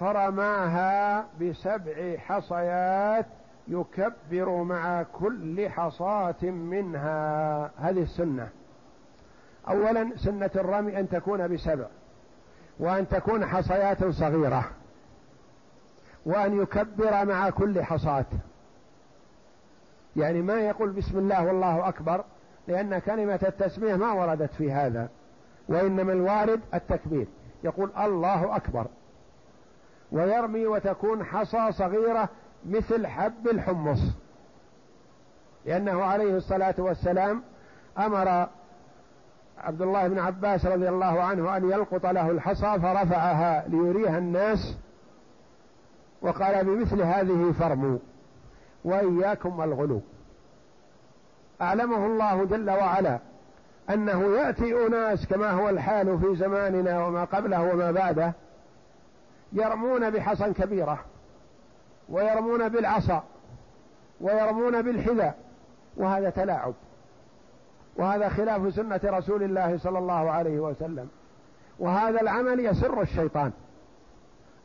فرماها 0.00 1.24
بسبع 1.40 2.16
حصيات 2.16 3.26
يكبر 3.68 4.62
مع 4.62 5.02
كل 5.02 5.68
حصاة 5.68 6.42
منها. 6.42 7.70
هذه 7.78 8.02
السنة. 8.02 8.48
أولا 9.68 10.10
سنة 10.16 10.50
الرمي 10.56 11.00
أن 11.00 11.08
تكون 11.08 11.54
بسبع 11.54 11.86
وأن 12.78 13.08
تكون 13.08 13.46
حصيات 13.46 14.04
صغيرة. 14.04 14.64
وأن 16.26 16.62
يكبر 16.62 17.24
مع 17.24 17.50
كل 17.50 17.82
حصاة. 17.82 18.24
يعني 20.16 20.42
ما 20.42 20.54
يقول 20.54 20.90
بسم 20.90 21.18
الله 21.18 21.46
والله 21.46 21.88
أكبر 21.88 22.24
لأن 22.68 22.98
كلمة 22.98 23.40
التسمية 23.42 23.96
ما 23.96 24.12
وردت 24.12 24.54
في 24.54 24.72
هذا 24.72 25.08
وإنما 25.68 26.12
الوارد 26.12 26.60
التكبير. 26.74 27.26
يقول 27.64 27.90
الله 27.98 28.56
أكبر. 28.56 28.86
ويرمي 30.12 30.66
وتكون 30.66 31.24
حصى 31.24 31.72
صغيرة 31.72 32.28
مثل 32.66 33.06
حب 33.06 33.48
الحمص. 33.48 34.00
لأنه 35.66 36.02
عليه 36.02 36.36
الصلاة 36.36 36.74
والسلام 36.78 37.42
أمر 37.98 38.48
عبد 39.58 39.82
الله 39.82 40.08
بن 40.08 40.18
عباس 40.18 40.66
رضي 40.66 40.88
الله 40.88 41.22
عنه 41.22 41.56
أن 41.56 41.70
يلقط 41.70 42.06
له 42.06 42.30
الحصى 42.30 42.80
فرفعها 42.80 43.68
ليريها 43.68 44.18
الناس 44.18 44.78
وقال 46.22 46.64
بمثل 46.64 47.02
هذه 47.02 47.52
فرموا 47.58 47.98
وإياكم 48.84 49.62
الغلو. 49.62 50.00
أعلمه 51.62 52.06
الله 52.06 52.44
جل 52.44 52.70
وعلا 52.70 53.18
أنه 53.90 54.36
يأتي 54.36 54.86
أناس 54.86 55.26
كما 55.26 55.50
هو 55.50 55.68
الحال 55.68 56.18
في 56.18 56.36
زماننا 56.36 57.06
وما 57.06 57.24
قبله 57.24 57.72
وما 57.72 57.90
بعده 57.90 58.32
يرمون 59.52 60.10
بحصى 60.10 60.52
كبيرة 60.52 60.98
ويرمون 62.08 62.68
بالعصا 62.68 63.22
ويرمون 64.20 64.82
بالحذاء 64.82 65.38
وهذا 65.96 66.30
تلاعب. 66.30 66.74
وهذا 67.96 68.28
خلاف 68.28 68.74
سنة 68.74 69.00
رسول 69.04 69.42
الله 69.42 69.78
صلى 69.78 69.98
الله 69.98 70.30
عليه 70.30 70.60
وسلم. 70.60 71.08
وهذا 71.78 72.20
العمل 72.20 72.60
يسر 72.60 73.02
الشيطان. 73.02 73.52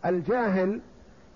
الجاهل 0.05 0.81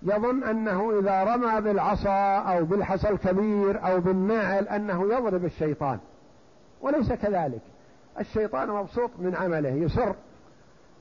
يظن 0.04 0.44
أنه 0.44 1.00
إذا 1.00 1.24
رمى 1.24 1.62
بالعصا 1.62 2.38
أو 2.38 2.66
بالحصى 2.66 3.10
الكبير 3.10 3.86
أو 3.88 4.00
بالنعل 4.00 4.68
أنه 4.68 5.14
يضرب 5.14 5.46
الشيطان. 5.46 6.00
وليس 6.82 7.14
كذلك. 7.14 7.62
الشيطان 8.20 8.70
مبسوط 8.70 9.10
من 9.20 9.36
عمله 9.36 9.70
يسر 9.70 10.16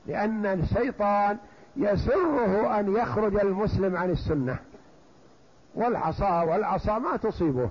لأن 0.07 0.45
الشيطان 0.45 1.37
يسره 1.75 2.79
أن 2.79 2.95
يخرج 2.95 3.35
المسلم 3.35 3.97
عن 3.97 4.09
السنة. 4.09 4.59
والعصا 5.75 6.41
والعصا 6.41 6.99
ما 6.99 7.17
تصيبه 7.17 7.69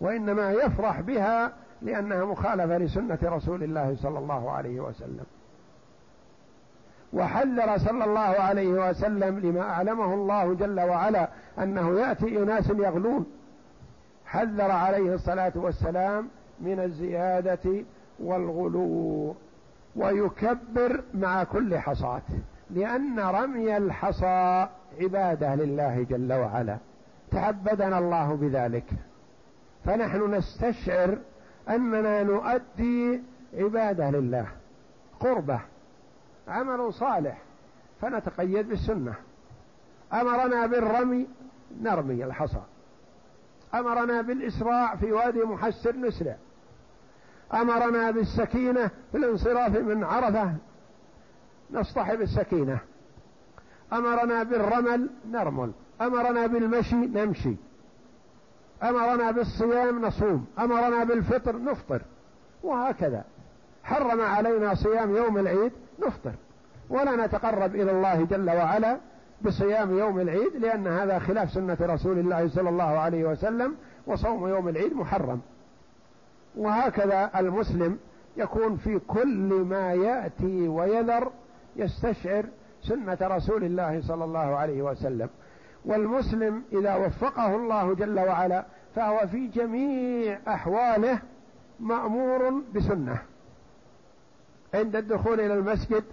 وإنما 0.00 0.52
يفرح 0.52 1.00
بها 1.00 1.52
لأنها 1.82 2.24
مخالفة 2.24 2.78
لسنة 2.78 3.18
رسول 3.22 3.62
الله 3.62 3.96
صلى 4.02 4.18
الله 4.18 4.50
عليه 4.50 4.80
وسلم. 4.80 5.24
وحذر 7.12 7.78
صلى 7.78 8.04
الله 8.04 8.20
عليه 8.20 8.88
وسلم 8.88 9.38
لما 9.38 9.60
أعلمه 9.60 10.14
الله 10.14 10.54
جل 10.54 10.80
وعلا 10.80 11.28
أنه 11.58 12.00
يأتي 12.00 12.42
أناس 12.42 12.70
يغلون. 12.70 13.26
حذر 14.26 14.70
عليه 14.70 15.14
الصلاة 15.14 15.52
والسلام 15.54 16.28
من 16.60 16.80
الزيادة 16.80 17.84
والغلو 18.18 19.34
ويكبر 19.96 21.02
مع 21.14 21.44
كل 21.44 21.78
حصاة 21.78 22.22
لأن 22.70 23.20
رمي 23.20 23.76
الحصى 23.76 24.66
عبادة 25.00 25.54
لله 25.54 26.06
جل 26.10 26.32
وعلا. 26.32 26.76
تعبدنا 27.30 27.98
الله 27.98 28.34
بذلك. 28.34 28.90
فنحن 29.84 30.34
نستشعر 30.34 31.18
أننا 31.68 32.22
نؤدي 32.22 33.20
عبادة 33.58 34.10
لله 34.10 34.46
قربة. 35.20 35.60
عمل 36.48 36.94
صالح 36.94 37.38
فنتقيد 38.00 38.68
بالسنة. 38.68 39.14
أمرنا 40.12 40.66
بالرمي 40.66 41.26
نرمي 41.80 42.24
الحصى. 42.24 42.62
أمرنا 43.74 44.22
بالإسراع 44.22 44.96
في 44.96 45.12
وادي 45.12 45.44
محسر 45.44 45.96
نسرع 45.96 46.36
أمرنا 47.54 48.10
بالسكينة 48.10 48.90
في 49.12 49.18
الانصراف 49.18 49.76
من 49.76 50.04
عرفة. 50.04 50.54
نصطحب 51.70 52.20
السكينة. 52.20 52.78
أمرنا 53.92 54.42
بالرمل 54.42 55.10
نرمل. 55.30 55.72
أمرنا 56.00 56.46
بالمشي 56.46 56.96
نمشي. 56.96 57.56
أمرنا 58.82 59.30
بالصيام 59.30 60.04
نصوم. 60.04 60.46
أمرنا 60.58 61.04
بالفطر 61.04 61.62
نفطر. 61.62 62.02
وهكذا. 62.62 63.24
حرم 63.84 64.20
علينا 64.20 64.74
صيام 64.74 65.16
يوم 65.16 65.38
العيد 65.38 65.72
نفطر. 65.98 66.32
ولا 66.90 67.26
نتقرب 67.26 67.74
إلى 67.74 67.90
الله 67.90 68.24
جل 68.24 68.50
وعلا 68.50 68.98
بصيام 69.42 69.98
يوم 69.98 70.20
العيد 70.20 70.56
لأن 70.60 70.86
هذا 70.86 71.18
خلاف 71.18 71.50
سنة 71.50 71.76
رسول 71.80 72.18
الله 72.18 72.48
صلى 72.48 72.68
الله 72.68 72.84
عليه 72.84 73.24
وسلم 73.24 73.76
وصوم 74.06 74.48
يوم 74.48 74.68
العيد 74.68 74.92
محرم. 74.92 75.40
وهكذا 76.56 77.30
المسلم 77.36 77.98
يكون 78.36 78.76
في 78.76 78.98
كل 78.98 79.64
ما 79.68 79.92
يأتي 79.92 80.68
ويذر 80.68 81.30
يستشعر 81.76 82.44
سنة 82.82 83.18
رسول 83.22 83.64
الله 83.64 84.02
صلى 84.02 84.24
الله 84.24 84.56
عليه 84.56 84.82
وسلم. 84.82 85.28
والمسلم 85.84 86.62
إذا 86.72 86.94
وفقه 86.96 87.56
الله 87.56 87.94
جل 87.94 88.20
وعلا 88.20 88.64
فهو 88.94 89.26
في 89.26 89.46
جميع 89.46 90.38
أحواله 90.48 91.18
مأمور 91.80 92.62
بسنة. 92.74 93.18
عند 94.76 94.96
الدخول 94.96 95.40
إلى 95.40 95.54
المسجد 95.54 96.04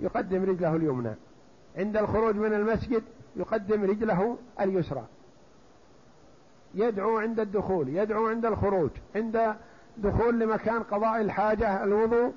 يقدم 0.00 0.44
رجله 0.44 0.76
اليمنى. 0.76 1.14
عند 1.76 1.96
الخروج 1.96 2.36
من 2.36 2.54
المسجد 2.54 3.02
يقدم 3.36 3.84
رجله 3.84 4.36
اليسرى. 4.60 5.04
يدعو 6.74 7.18
عند 7.18 7.40
الدخول 7.40 7.88
يدعو 7.88 8.28
عند 8.28 8.46
الخروج 8.46 8.90
عند 9.16 9.54
دخول 9.96 10.40
لمكان 10.40 10.82
قضاء 10.82 11.20
الحاجة 11.20 11.84
الوضوء 11.84 12.32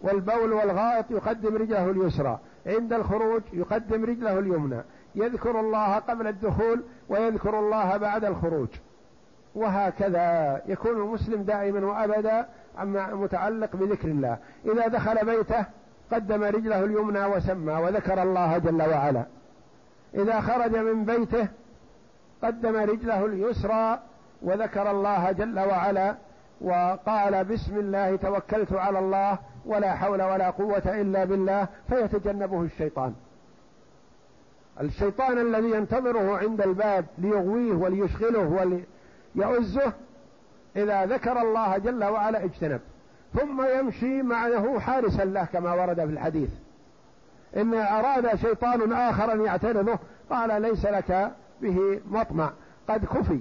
والبول 0.00 0.52
والغائط 0.52 1.10
يقدم 1.10 1.56
رجله 1.56 1.90
اليسرى. 1.90 2.38
عند 2.66 2.92
الخروج 2.92 3.42
يقدم 3.52 4.04
رجله 4.04 4.38
اليمنى. 4.38 4.82
يذكر 5.14 5.60
الله 5.60 5.98
قبل 5.98 6.26
الدخول 6.26 6.82
ويذكر 7.08 7.58
الله 7.58 7.96
بعد 7.96 8.24
الخروج. 8.24 8.68
وهكذا 9.54 10.62
يكون 10.66 10.96
المسلم 10.96 11.42
دائما 11.42 11.86
وأبدا 11.86 12.48
متعلق 12.84 13.76
بذكر 13.76 14.08
الله. 14.08 14.38
إذا 14.64 14.88
دخل 14.88 15.26
بيته 15.26 15.64
قدم 16.12 16.44
رجله 16.44 16.84
اليمنى 16.84 17.24
وسمى 17.24 17.72
وذكر 17.72 18.22
الله 18.22 18.58
جل 18.58 18.82
وعلا. 18.82 19.24
إذا 20.14 20.40
خرج 20.40 20.76
من 20.76 21.04
بيته 21.04 21.48
قدم 22.42 22.76
رجله 22.76 23.26
اليسرى 23.26 23.98
وذكر 24.42 24.90
الله 24.90 25.32
جل 25.32 25.58
وعلا 25.58 26.14
وقال 26.60 27.44
بسم 27.44 27.78
الله 27.78 28.16
توكلت 28.16 28.72
على 28.72 28.98
الله 28.98 29.38
ولا 29.66 29.94
حول 29.94 30.22
ولا 30.22 30.50
قوة 30.50 31.00
إلا 31.00 31.24
بالله 31.24 31.68
فيتجنبه 31.88 32.62
الشيطان. 32.62 33.14
الشيطان 34.80 35.38
الذي 35.38 35.70
ينتظره 35.70 36.38
عند 36.38 36.60
الباب 36.60 37.04
ليغويه 37.18 37.72
وليشغله 37.72 38.82
وليؤزه 39.36 39.92
إذا 40.76 41.06
ذكر 41.06 41.42
الله 41.42 41.78
جل 41.78 42.04
وعلا 42.04 42.44
اجتنب. 42.44 42.80
ثم 43.34 43.62
يمشي 43.78 44.22
معه 44.22 44.78
حارسا 44.78 45.24
له 45.24 45.44
كما 45.44 45.74
ورد 45.74 45.96
في 45.96 46.12
الحديث. 46.12 46.50
إن 47.56 47.74
أراد 47.74 48.36
شيطان 48.36 48.92
آخر 48.92 49.32
أن 49.32 49.44
يعترضه 49.44 49.98
قال 50.30 50.62
ليس 50.62 50.86
لك 50.86 51.32
به 51.62 52.00
مطمع. 52.10 52.50
قد 52.88 53.04
كفي 53.04 53.40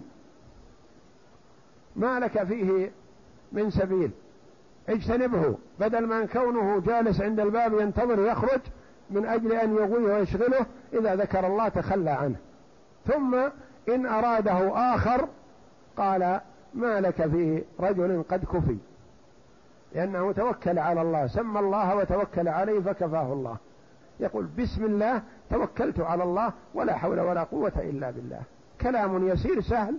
ما 1.95 2.19
لك 2.19 2.43
فيه 2.43 2.91
من 3.51 3.71
سبيل؟ 3.71 4.11
اجتنبه. 4.89 5.55
بدل 5.79 6.07
من 6.07 6.27
كونه 6.27 6.81
جالس 6.81 7.21
عند 7.21 7.39
الباب 7.39 7.79
ينتظر 7.79 8.25
يخرج 8.25 8.61
من 9.09 9.25
أجل 9.25 9.51
أن 9.51 9.75
يغويه 9.75 10.13
ويشغله 10.13 10.65
إذا 10.93 11.15
ذكر 11.15 11.47
الله 11.47 11.69
تخلى 11.69 12.09
عنه. 12.09 12.35
ثم 13.07 13.35
إن 13.89 14.05
أراده 14.05 14.71
آخر 14.95 15.27
قال 15.97 16.39
ما 16.73 17.01
لك 17.01 17.27
في 17.27 17.63
رجل 17.79 18.23
قد 18.29 18.45
كفي. 18.45 18.77
لأنه 19.95 20.31
توكل 20.31 20.79
على 20.79 21.01
الله 21.01 21.27
سمى 21.27 21.59
الله 21.59 21.95
وتوكل 21.95 22.47
عليه 22.47 22.79
فكفاه 22.79 23.33
الله. 23.33 23.57
يقول 24.19 24.45
بسم 24.45 24.85
الله 24.85 25.21
توكلت 25.49 25.99
على 25.99 26.23
الله 26.23 26.53
ولا 26.73 26.95
حول 26.97 27.19
ولا 27.19 27.43
قوة 27.43 27.73
إلا 27.77 28.11
بالله. 28.11 28.41
كلام 28.81 29.27
يسير 29.27 29.61
سهل 29.61 29.97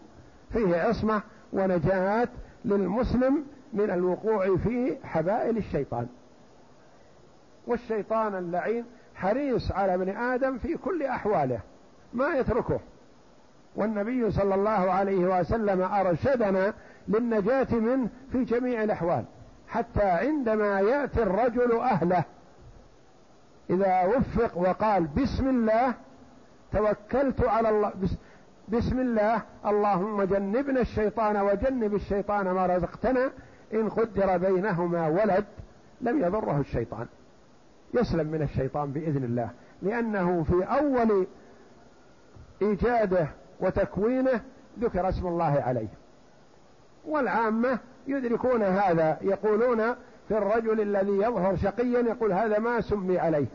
فيه 0.52 0.76
عصمة 0.76 1.22
ونجاة 1.52 2.28
للمسلم 2.64 3.44
من 3.72 3.90
الوقوع 3.90 4.56
في 4.56 4.96
حبائل 5.04 5.56
الشيطان. 5.56 6.06
والشيطان 7.66 8.34
اللعين 8.34 8.84
حريص 9.14 9.72
على 9.72 9.94
ابن 9.94 10.08
آدم 10.08 10.58
في 10.58 10.76
كل 10.76 11.02
أحواله 11.02 11.60
ما 12.12 12.34
يتركه. 12.34 12.80
والنبي 13.76 14.30
صلى 14.30 14.54
الله 14.54 14.70
عليه 14.70 15.40
وسلم 15.40 15.82
أرشدنا 15.82 16.74
للنجاة 17.08 17.74
منه 17.74 18.08
في 18.32 18.44
جميع 18.44 18.82
الأحوال 18.82 19.24
حتى 19.68 20.02
عندما 20.02 20.80
يأتي 20.80 21.22
الرجل 21.22 21.72
أهله 21.72 22.24
إذا 23.70 24.04
وفق 24.04 24.58
وقال 24.58 25.06
بسم 25.06 25.48
الله 25.48 25.94
توكلت 26.72 27.44
على 27.44 27.68
الله 27.68 27.92
بسم 28.68 29.00
الله 29.00 29.42
اللهم 29.66 30.22
جنبنا 30.22 30.80
الشيطان 30.80 31.36
وجنب 31.36 31.94
الشيطان 31.94 32.50
ما 32.50 32.66
رزقتنا 32.66 33.30
إن 33.74 33.88
قدر 33.88 34.36
بينهما 34.36 35.08
ولد 35.08 35.44
لم 36.00 36.18
يضره 36.22 36.60
الشيطان. 36.60 37.06
يسلم 37.94 38.26
من 38.26 38.42
الشيطان 38.42 38.92
بإذن 38.92 39.24
الله 39.24 39.50
لأنه 39.82 40.42
في 40.42 40.64
أول 40.64 41.26
إيجاده 42.62 43.28
وتكوينه 43.60 44.40
ذكر 44.80 45.08
اسم 45.08 45.26
الله 45.26 45.62
عليه. 45.66 45.88
والعامة 47.06 47.78
يدركون 48.06 48.62
هذا 48.62 49.18
يقولون 49.22 49.94
في 50.28 50.38
الرجل 50.38 50.80
الذي 50.80 51.12
يظهر 51.12 51.56
شقيا 51.56 52.00
يقول 52.00 52.32
هذا 52.32 52.58
ما 52.58 52.80
سمي 52.80 53.18
عليه. 53.18 53.46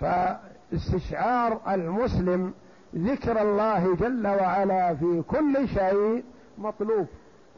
فاستشعار 0.00 1.60
المسلم 1.68 2.54
ذكر 2.94 3.42
الله 3.42 3.94
جل 3.96 4.26
وعلا 4.26 4.94
في 4.94 5.22
كل 5.28 5.68
شيء 5.68 6.24
مطلوب 6.58 7.06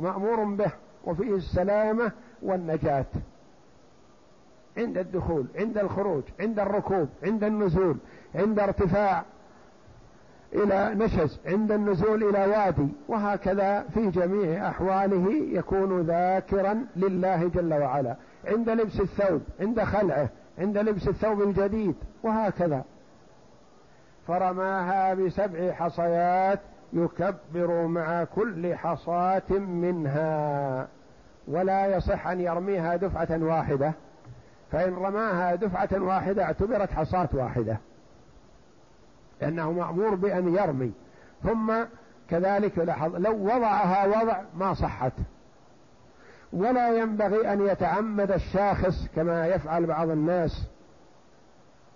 مأمور 0.00 0.44
به 0.44 0.72
وفيه 1.04 1.34
السلامة 1.34 2.12
والنجاة. 2.42 3.06
عند 4.76 4.98
الدخول 4.98 5.46
عند 5.56 5.78
الخروج 5.78 6.22
عند 6.40 6.60
الركوب 6.60 7.08
عند 7.22 7.44
النزول 7.44 7.96
عند 8.34 8.58
ارتفاع 8.58 9.24
إلى 10.54 10.94
نشز 10.94 11.40
عند 11.46 11.72
النزول 11.72 12.24
إلى 12.24 12.46
وادي 12.46 12.88
وهكذا 13.08 13.84
في 13.94 14.10
جميع 14.10 14.68
أحواله 14.68 15.32
يكون 15.32 16.00
ذاكرا 16.00 16.86
لله 16.96 17.48
جل 17.48 17.74
وعلا. 17.74 18.16
عند 18.48 18.70
لبس 18.70 19.00
الثوب 19.00 19.42
عند 19.60 19.82
خلعه 19.82 20.28
عند 20.58 20.78
لبس 20.78 21.08
الثوب 21.08 21.42
الجديد 21.42 21.94
وهكذا. 22.22 22.84
فرماها 24.26 25.14
بسبع 25.14 25.72
حصيات 25.72 26.60
يكبر 26.92 27.86
مع 27.86 28.24
كل 28.24 28.74
حصاة 28.74 29.50
منها. 29.58 30.88
ولا 31.48 31.96
يصح 31.96 32.26
أن 32.26 32.40
يرميها 32.40 32.96
دفعة 32.96 33.38
واحدة. 33.44 33.92
فإن 34.72 34.94
رماها 34.94 35.54
دفعة 35.54 35.88
واحدة 35.92 36.44
اعتبرت 36.44 36.90
حصاة 36.90 37.28
واحدة. 37.32 37.76
لأنه 39.42 39.72
مأمور 39.72 40.14
بأن 40.14 40.54
يرمي. 40.54 40.92
ثم 41.42 41.72
كذلك 42.30 42.78
لاحظ 42.78 43.16
لو 43.16 43.32
وضعها 43.32 44.06
وضع 44.06 44.40
ما 44.54 44.74
صحت. 44.74 45.12
ولا 46.52 46.98
ينبغي 46.98 47.52
أن 47.52 47.66
يتعمد 47.66 48.32
الشاخص 48.32 49.08
كما 49.16 49.46
يفعل 49.46 49.86
بعض 49.86 50.10
الناس. 50.10 50.66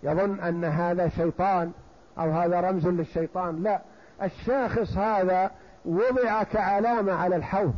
يظن 0.03 0.41
أن 0.41 0.65
هذا 0.65 1.09
شيطان 1.09 1.73
أو 2.19 2.31
هذا 2.31 2.61
رمز 2.61 2.87
للشيطان. 2.87 3.63
لا 3.63 3.81
الشاخص 4.23 4.97
هذا 4.97 5.51
وضع 5.85 6.43
كعلامة 6.43 7.13
على 7.13 7.37
الحوض. 7.37 7.75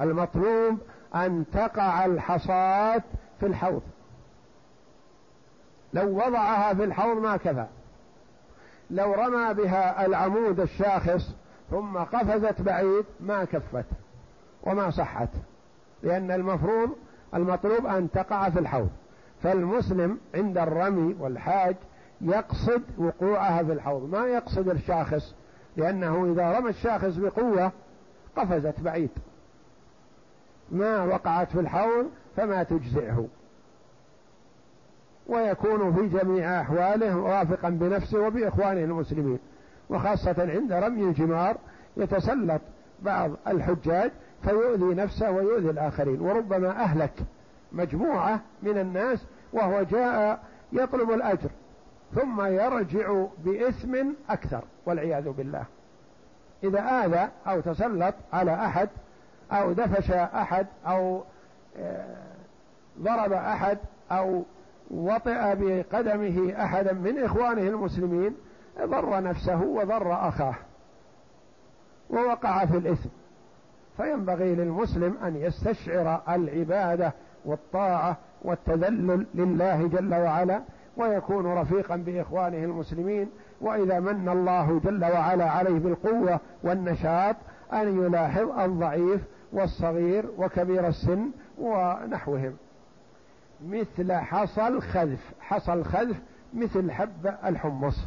المطلوب 0.00 0.78
أن 1.14 1.44
تقع 1.52 2.04
الحصاة 2.04 3.02
في 3.40 3.46
الحوض. 3.46 3.82
لو 5.94 6.16
وضعها 6.16 6.74
في 6.74 6.84
الحوض 6.84 7.16
ما 7.16 7.36
كفى. 7.36 7.66
لو 8.90 9.12
رمى 9.12 9.54
بها 9.54 10.06
العمود 10.06 10.60
الشاخص 10.60 11.34
ثم 11.70 11.96
قفزت 11.98 12.62
بعيد 12.62 13.04
ما 13.20 13.44
كفت 13.44 13.84
وما 14.62 14.90
صحت 14.90 15.28
لأن 16.02 16.30
المفروض 16.30 16.90
المطلوب 17.34 17.86
أن 17.86 18.10
تقع 18.10 18.50
في 18.50 18.58
الحوض. 18.58 18.90
فالمسلم 19.42 20.18
عند 20.34 20.58
الرمي 20.58 21.16
والحاج 21.20 21.76
يقصد 22.20 22.82
وقوعها 22.98 23.62
في 23.62 23.72
الحوض 23.72 24.10
ما 24.10 24.26
يقصد 24.26 24.68
الشاخص 24.68 25.34
لأنه 25.76 26.32
إذا 26.32 26.58
رمى 26.58 26.70
الشاخص 26.70 27.16
بقوة 27.16 27.72
قفزت 28.36 28.80
بعيد. 28.80 29.10
ما 30.70 31.04
وقعت 31.04 31.52
في 31.52 31.60
الحوض 31.60 32.10
فما 32.36 32.62
تجزئه. 32.62 33.28
ويكون 35.28 35.94
في 35.94 36.18
جميع 36.18 36.60
أحواله 36.60 37.16
وافقا 37.16 37.68
بنفسه 37.68 38.26
وبإخوانه 38.26 38.84
المسلمين. 38.84 39.38
وخاصة 39.90 40.36
عند 40.38 40.72
رمي 40.72 41.04
الجمار 41.04 41.56
يتسلط 41.96 42.60
بعض 43.02 43.30
الحجاج 43.46 44.10
فيؤذي 44.44 44.94
نفسه 44.94 45.30
ويؤذي 45.30 45.70
الآخرين. 45.70 46.20
وربما 46.20 46.70
أهلك 46.70 47.12
مجموعة 47.72 48.40
من 48.62 48.78
الناس 48.78 49.18
وهو 49.52 49.82
جاء 49.82 50.40
يطلب 50.72 51.10
الأجر 51.10 51.50
ثم 52.14 52.42
يرجع 52.42 53.24
بإثم 53.44 54.06
أكثر 54.30 54.64
والعياذ 54.86 55.28
بالله. 55.30 55.64
إذا 56.64 56.80
آذى 56.80 57.28
أو 57.46 57.60
تسلط 57.60 58.14
على 58.32 58.54
أحد 58.54 58.88
أو 59.52 59.72
دفش 59.72 60.10
أحد 60.10 60.66
أو 60.86 61.22
آه، 61.76 62.16
ضرب 63.00 63.32
أحد 63.32 63.78
أو 64.12 64.42
وطئ 64.90 65.54
بقدمه 65.54 66.52
أحدا 66.62 66.92
من 66.92 67.24
إخوانه 67.24 67.62
المسلمين 67.62 68.34
ضر 68.84 69.22
نفسه 69.22 69.62
وضر 69.62 70.28
أخاه 70.28 70.54
ووقع 72.10 72.66
في 72.66 72.76
الإثم. 72.76 73.08
فينبغي 73.96 74.54
للمسلم 74.54 75.14
أن 75.24 75.36
يستشعر 75.36 76.22
العبادة 76.28 77.12
والطاعة 77.44 78.16
والتذلل 78.42 79.26
لله 79.34 79.86
جل 79.86 80.14
وعلا 80.14 80.60
ويكون 80.96 81.46
رفيقا 81.46 81.96
بإخوانه 81.96 82.64
المسلمين. 82.64 83.30
وإذا 83.60 84.00
من 84.00 84.28
الله 84.28 84.80
جل 84.84 85.04
وعلا 85.04 85.50
عليه 85.50 85.78
بالقوة 85.78 86.40
والنشاط 86.62 87.36
أن 87.72 88.04
يلاحظ 88.04 88.58
الضعيف 88.58 89.20
والصغير 89.52 90.30
وكبير 90.38 90.88
السن 90.88 91.30
ونحوهم. 91.58 92.56
مثل 93.66 94.12
حصى 94.12 94.68
الخذف 94.68 95.34
حصى 95.40 95.72
الخذف 95.72 96.16
مثل 96.54 96.90
حب 96.90 97.26
الحمص. 97.44 98.06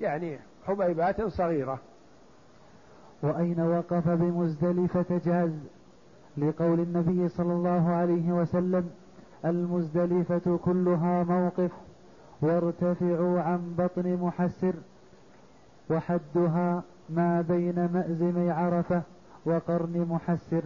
يعني 0.00 0.38
حبيبات 0.66 1.22
صغيرة. 1.22 1.78
وأين 3.22 3.60
وقف 3.60 4.08
بمزدلفة 4.08 5.20
جاز؟ 5.24 5.52
لقول 6.36 6.80
النبي 6.80 7.28
صلى 7.28 7.52
الله 7.52 7.90
عليه 7.90 8.32
وسلم 8.32 8.90
المزدلفة 9.44 10.58
كلها 10.64 11.24
موقف 11.24 11.70
وارتفعوا 12.42 13.40
عن 13.40 13.74
بطن 13.78 14.16
محسر 14.22 14.74
وحدها 15.90 16.82
ما 17.10 17.40
بين 17.40 17.88
مأزم 17.92 18.50
عرفة 18.50 19.02
وقرن 19.46 20.06
محسر. 20.10 20.62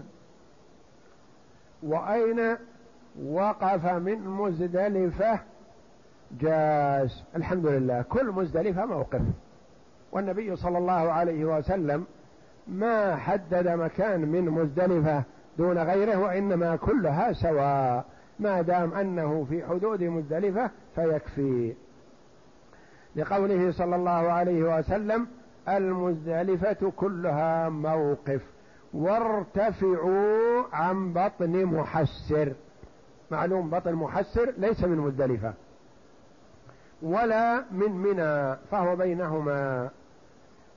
وأين 1.83 2.57
وقف 3.27 3.87
من 3.87 4.29
مزدلفة. 4.29 5.41
جاز. 6.41 7.23
الحمد 7.37 7.67
لله 7.67 8.03
كل 8.03 8.27
مزدلفة 8.27 8.87
موقف. 8.87 9.23
والنبي 10.13 10.57
صلى 10.57 10.79
الله 10.79 10.93
عليه 10.93 11.45
وسلم 11.45 12.05
ما 12.69 13.17
حدد 13.17 13.69
مكان 13.69 14.21
من 14.21 14.45
مزدلفة 14.45 15.23
دون 15.59 15.79
غيره 15.79 16.19
وإنما 16.19 16.77
كلها 16.77 17.33
سواء. 17.33 18.05
ما 18.39 18.63
دام 18.63 18.95
أنه 18.95 19.47
في 19.49 19.67
حدود 19.67 20.03
مزدلفة 20.03 20.71
فيكفي. 20.95 21.75
لقوله 23.17 23.73
صلى 23.73 23.97
الله 23.97 24.11
عليه 24.11 24.79
وسلم 24.79 25.27
المزدلفة 25.69 26.93
كلها 26.97 27.69
موقف. 27.69 28.43
وارتفعوا 28.95 30.63
عن 30.73 31.13
بطن 31.13 31.65
محسر. 31.65 32.53
معلوم 33.31 33.71
بطن 33.71 33.95
محسر 33.95 34.55
ليس 34.59 34.85
من 34.85 34.99
مزدلفة 34.99 35.53
ولا 37.03 37.65
من 37.73 37.93
منى 37.93 38.57
فهو 38.71 38.97
بينهما 38.97 39.91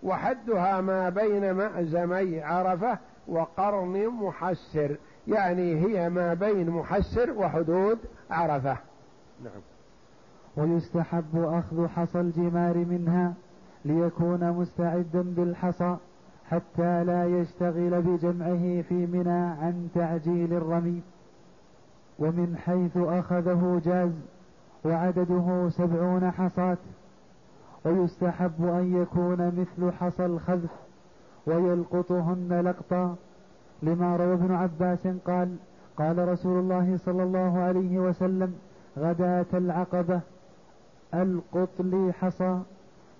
وحدها 0.04 0.82
ما 0.82 1.10
بين 1.10 1.52
مأزمي 1.52 2.42
عرفة 2.42 2.98
وقرن 3.28 4.08
محسر 4.08 4.96
يعني 5.28 5.76
هي 5.76 6.10
ما 6.10 6.34
بين 6.34 6.70
محسر 6.70 7.32
وحدود 7.32 8.00
عرفة. 8.32 8.78
نعم. 9.44 9.62
ويستحب 10.58 11.36
أخذ 11.36 11.88
حصى 11.88 12.20
الجمار 12.20 12.78
منها 12.78 13.34
ليكون 13.86 14.52
مستعدا 14.52 15.22
بالحصى 15.22 15.98
حتى 16.50 17.04
لا 17.04 17.26
يشتغل 17.26 18.02
بجمعه 18.02 18.82
في 18.82 19.08
منى 19.08 19.30
عن 19.62 19.90
تعجيل 19.96 20.54
الرمي. 20.54 21.02
ومن 22.20 22.58
حيث 22.58 22.98
أخذه 22.98 23.82
جاز 23.86 24.12
وعدده 24.86 25.70
سبعون 25.70 26.32
حصاة 26.32 26.78
ويستحب 27.86 28.66
أن 28.66 29.02
يكون 29.02 29.48
مثل 29.48 29.92
حصى 29.92 30.26
الخذف 30.26 30.72
ويلقطهن 31.48 32.62
لقطا. 32.66 33.16
لما 33.84 34.16
روى 34.16 34.34
ابن 34.34 34.52
عباس 34.52 35.08
قال 35.28 35.56
قال 35.98 36.28
رسول 36.30 36.60
الله 36.60 36.98
صلى 37.06 37.24
الله 37.24 37.60
عليه 37.60 38.00
وسلم 38.00 38.54
غداة 38.98 39.46
العقبة 39.54 40.22
ألقط 41.14 41.70
لي 41.80 42.14
حصى. 42.14 42.60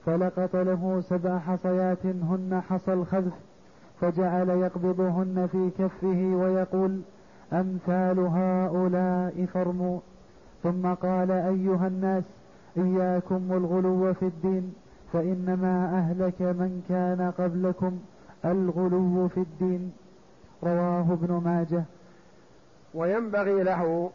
فلقط 0.06 0.56
له 0.56 1.02
سبع 1.02 1.40
حصيات 1.40 2.06
هن 2.06 2.62
حصى 2.70 2.94
الخذف 2.94 3.34
فجعل 4.02 4.50
يقبضهن 4.50 5.48
في 5.52 5.70
كفه 5.78 6.36
ويقول 6.36 7.02
أمثال 7.54 8.20
هؤلاء 8.20 9.46
فرموا. 9.54 10.00
ثم 10.64 10.94
قال 10.94 11.32
أيها 11.32 11.88
الناس 11.88 12.24
إياكم 12.78 13.52
والغلو 13.52 14.14
في 14.14 14.26
الدين 14.26 14.74
فإنما 15.14 15.86
أهلك 15.98 16.42
من 16.42 16.84
كان 16.90 17.32
قبلكم 17.38 18.00
الغلو 18.46 19.28
في 19.28 19.40
الدين. 19.40 19.94
رواه 20.64 21.14
ابن 21.14 21.42
ماجه. 21.46 21.84
وينبغي 22.94 23.64
له 23.64 24.10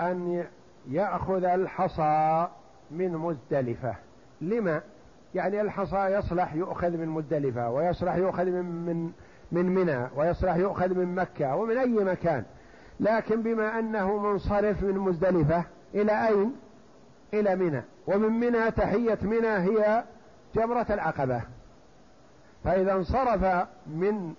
أن 0.00 0.44
يأخذ 0.88 1.44
الحصى 1.44 2.48
من 2.90 3.12
مزدلفة. 3.12 3.94
لما؟ 4.40 4.80
يعني 5.34 5.60
الحصى 5.60 6.06
يصلح 6.06 6.54
يؤخذ 6.54 6.90
من 6.90 7.08
مزدلفة 7.08 7.70
ويصلح 7.70 8.14
يؤخذ 8.14 8.44
من 8.44 8.64
من 8.64 9.12
من 9.52 9.74
منى 9.74 10.08
ويصلح 10.16 10.56
يؤخذ 10.56 10.94
من 10.94 11.14
مكة 11.14 11.56
ومن 11.56 11.76
أي 11.76 12.04
مكان. 12.04 12.44
لكن 13.00 13.42
بما 13.42 13.78
أنه 13.78 14.18
منصرف 14.18 14.82
من 14.82 14.98
مزدلفة 14.98 15.64
إلى 15.94 16.28
أين؟ 16.28 16.56
إلى 17.34 17.56
منى. 17.56 17.82
ومن 18.06 18.32
منى 18.32 18.70
تحية 18.70 19.18
منى 19.22 19.48
هي 19.48 20.04
جمرة 20.54 20.86
العقبة. 20.90 21.42
فإذا 22.64 22.92
انصرف 22.92 23.66
من 23.86 24.34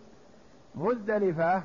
مزدلفة 0.76 1.64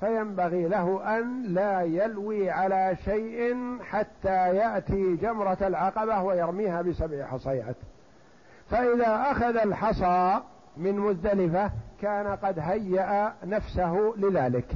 فينبغي 0.00 0.68
له 0.68 1.18
أن 1.18 1.42
لا 1.42 1.82
يلوي 1.82 2.50
على 2.50 2.96
شيء 3.04 3.56
حتى 3.82 4.56
يأتي 4.56 5.16
جمرة 5.16 5.58
العقبة 5.60 6.22
ويرميها 6.22 6.82
بسبع 6.82 7.26
حصيات. 7.26 7.76
فإذا 8.70 9.26
أخذ 9.30 9.56
الحصى 9.56 10.40
من 10.76 10.98
مزدلفة 10.98 11.70
كان 12.02 12.26
قد 12.26 12.58
هيأ 12.58 13.32
نفسه 13.44 14.14
لذلك. 14.16 14.66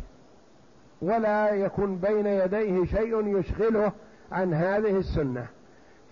ولا 1.02 1.50
يكون 1.50 1.96
بين 1.96 2.26
يديه 2.26 2.84
شيء 2.84 3.38
يشغله 3.38 3.92
عن 4.32 4.54
هذه 4.54 4.96
السنة. 4.98 5.46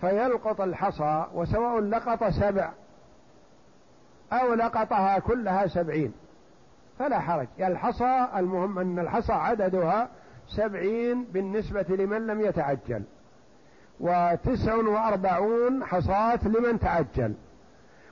فيلقط 0.01 0.61
الحصى 0.61 1.25
وسواء 1.33 1.79
لقط 1.79 2.23
سبع 2.23 2.71
أو 4.33 4.53
لقطها 4.53 5.19
كلها 5.19 5.67
سبعين. 5.67 6.13
فلا 6.99 7.19
حرج. 7.19 7.47
الحصى 7.59 8.27
المهم 8.35 8.79
أن 8.79 8.99
الحصى 8.99 9.33
عددها 9.33 10.09
سبعين 10.47 11.23
بالنسبة 11.23 11.85
لمن 11.89 12.27
لم 12.27 12.41
يتعجل. 12.41 13.03
وتسع 13.99 14.75
وأربعون 14.75 15.83
حصاة 15.83 16.47
لمن 16.47 16.79
تعجل 16.79 17.33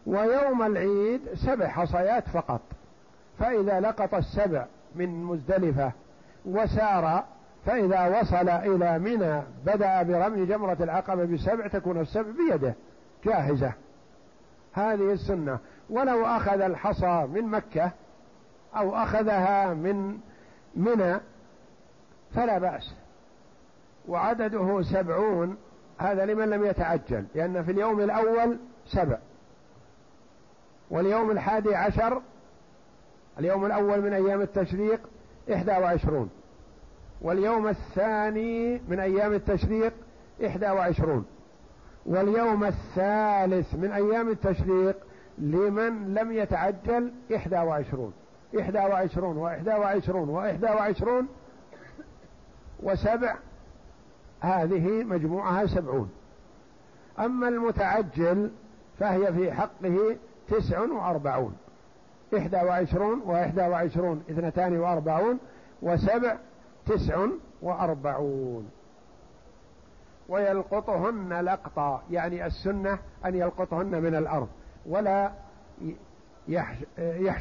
ويوم 0.06 0.64
العيد 0.64 1.22
سبع 1.34 1.68
حصيات 1.68 2.30
فقط. 2.30 2.62
فإذا 3.40 3.80
لقط 3.80 4.14
السبع 4.14 4.66
من 4.96 5.24
مزدلفة 5.24 5.92
وسار 6.46 7.24
فإذا 7.66 8.20
وصل 8.20 8.50
إلى 8.50 9.00
منى 9.00 9.42
بدأ 9.66 10.04
برمي 10.04 10.46
جمرة 10.46 10.78
العقبة 10.80 11.26
بسبع 11.26 11.68
تكون 11.68 12.02
السبع 12.02 12.32
بيده. 12.32 12.74
جاهزة. 13.26 13.74
هذه 14.74 15.14
السنة. 15.14 15.60
ولو 15.90 16.26
أخذ 16.26 16.62
الحصى 16.62 17.28
من 17.34 17.48
مكة 17.48 17.92
أو 18.76 18.96
أخذها 18.96 19.74
من 19.74 20.18
منى 20.76 21.20
فلا 22.36 22.58
بأس. 22.58 22.94
وعدده 24.08 24.82
سبعون. 24.82 25.58
هذا 25.98 26.26
لمن 26.26 26.50
لم 26.50 26.66
يتعجل. 26.66 27.26
لأن 27.36 27.64
في 27.64 27.72
اليوم 27.72 28.00
الأول 28.00 28.58
سبع. 28.88 29.18
واليوم 30.90 31.32
الحادي 31.32 31.76
عشر 31.76 32.22
اليوم 33.40 33.66
الأول 33.66 34.02
من 34.02 34.14
أيام 34.14 34.42
التشريق 34.42 35.00
إحدى 35.54 35.72
وعشرون. 35.72 36.30
واليوم 37.22 37.68
الثاني 37.68 38.82
من 38.88 39.00
أيام 39.00 39.34
التشريق 39.34 39.94
إحدى 40.46 40.70
وعشرون. 40.70 41.26
واليوم 42.06 42.64
الثالث 42.64 43.76
من 43.76 43.92
أيام 43.92 44.30
التشريق 44.30 44.96
لمن 45.38 46.14
لم 46.14 46.32
يتعجل 46.32 47.12
إحدى 47.36 47.58
وعشرون. 47.58 48.14
إحدى 48.60 48.78
وعشرون 48.78 49.38
وإحدى 49.38 49.70
وعشرون 49.70 50.30
وإحدى 50.30 50.66
وعشرون. 50.66 51.28
وسبع 52.84 53.36
هذه 54.40 55.04
مجموعها 55.04 55.66
سبعون. 55.66 56.12
أما 57.20 57.48
المتعجل 57.48 58.52
فهي 59.00 59.34
في 59.34 59.52
حقه 59.52 60.18
تسع 60.50 60.80
وأربعون. 60.80 61.58
إحدى 62.38 62.58
وعشرون 62.58 63.22
وإحدى 63.26 63.62
وعشرون 63.62 64.24
اثنتان 64.30 64.78
وأربعون 64.78 65.40
وسبع 65.82 66.38
تسع 66.86 67.28
وأربعون. 67.62 68.70
ويلقطهن 70.30 71.34
لقطا 71.34 72.04
يعني 72.12 72.46
السنة 72.46 72.98
أن 73.26 73.36
يلقطهن 73.36 74.02
من 74.02 74.16
الأرض 74.16 74.48
ولا 74.86 75.32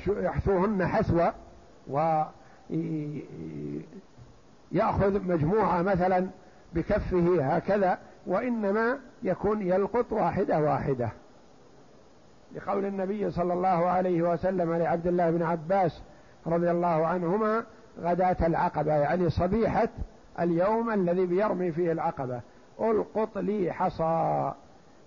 يحثوهن 0.06 0.86
حثوة 0.86 1.34
ويأخذ 4.72 5.22
مجموعة 5.22 5.82
مثلا 5.82 6.26
بكفه 6.74 7.56
هكذا 7.56 7.98
وإنما 8.26 8.98
يكون 9.22 9.62
يلقط 9.62 10.12
واحدة 10.12 10.60
واحدة. 10.60 11.10
لقول 12.54 12.84
النبي 12.84 13.30
صلى 13.30 13.52
الله 13.52 13.68
عليه 13.68 14.22
وسلم 14.22 14.74
لعبد 14.74 15.06
الله 15.06 15.30
بن 15.30 15.42
عباس 15.42 16.00
رضي 16.46 16.70
الله 16.70 17.06
عنهما 17.06 17.64
غداة 18.00 18.46
العقبة 18.46 18.92
يعني 18.92 19.30
صبيحة 19.30 19.88
اليوم 20.40 20.90
الذي 20.90 21.26
بيرمي 21.26 21.72
فيه 21.72 21.92
العقبة. 21.92 22.40
ألقط 22.80 23.38
لي 23.38 23.72
حصى. 23.72 24.52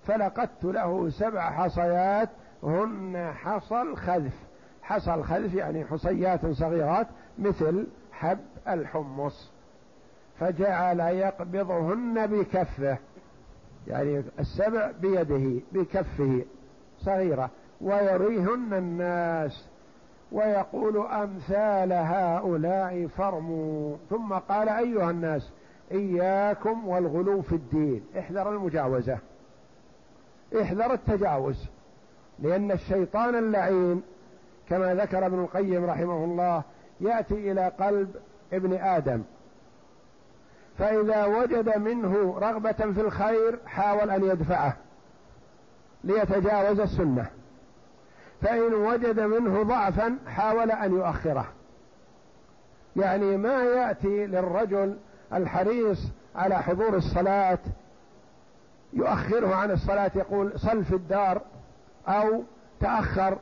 فلقدت 0.08 0.64
له 0.64 1.10
سبع 1.10 1.52
حصيات 1.52 2.30
هن 2.64 3.32
حصى 3.36 3.82
الخذف. 3.82 4.34
حصى 4.82 5.14
الخذف 5.14 5.54
يعني 5.54 5.86
حصيات 5.86 6.46
صغيرات 6.46 7.08
مثل 7.40 7.88
حب 8.12 8.40
الحمص. 8.68 9.52
فجعل 10.40 11.00
يقبضهن 11.00 12.28
بكفه. 12.28 12.98
يعني 13.88 14.24
السبع 14.40 14.92
بيده 15.02 15.62
بكفه. 15.72 16.42
صغيرة 17.00 17.50
ويريهن 17.82 18.74
الناس 18.74 19.68
ويقول 20.32 20.98
أمثال 21.08 21.94
هؤلاء 21.94 23.08
فرموا. 23.08 23.96
ثم 24.10 24.34
قال 24.34 24.70
أيها 24.70 25.12
الناس 25.12 25.50
إياكم 25.92 26.88
والغلو 26.88 27.42
في 27.42 27.56
الدين. 27.56 28.04
احذر 28.20 28.50
المجاوزة. 28.50 29.18
احذر 30.62 30.94
التجاوز. 30.94 31.66
لأن 32.40 32.72
الشيطان 32.72 33.36
اللعين 33.36 34.02
كما 34.70 34.96
ذكر 34.96 35.26
ابن 35.26 35.40
القيم 35.40 35.86
رحمه 35.86 36.24
الله 36.24 36.64
يأتي 37.02 37.52
إلى 37.52 37.72
قلب 37.80 38.16
ابن 38.54 38.74
آدم. 38.74 39.24
فإذا 40.78 41.26
وجد 41.26 41.78
منه 41.78 42.40
رغبة 42.40 42.72
في 42.72 43.02
الخير 43.02 43.60
حاول 43.66 44.10
أن 44.10 44.24
يدفعه. 44.24 44.78
ليتجاوز 46.04 46.80
السنة. 46.80 47.26
فإن 48.42 48.74
وجد 48.74 49.20
منه 49.20 49.64
ضعفا 49.64 50.18
حاول 50.28 50.72
أن 50.72 50.92
يؤخره. 50.92 51.46
يعني 52.96 53.38
ما 53.38 53.64
يأتي 53.64 54.26
للرجل 54.26 54.98
الحريص 55.34 56.00
على 56.36 56.64
حضور 56.64 56.96
الصلاة 56.96 57.60
يؤخره 58.94 59.56
عن 59.56 59.72
الصلاة 59.72 60.12
يقول 60.16 60.60
صل 60.60 60.84
في 60.84 60.96
الدار 60.96 61.42
أو 62.08 62.44
تأخر 62.80 63.38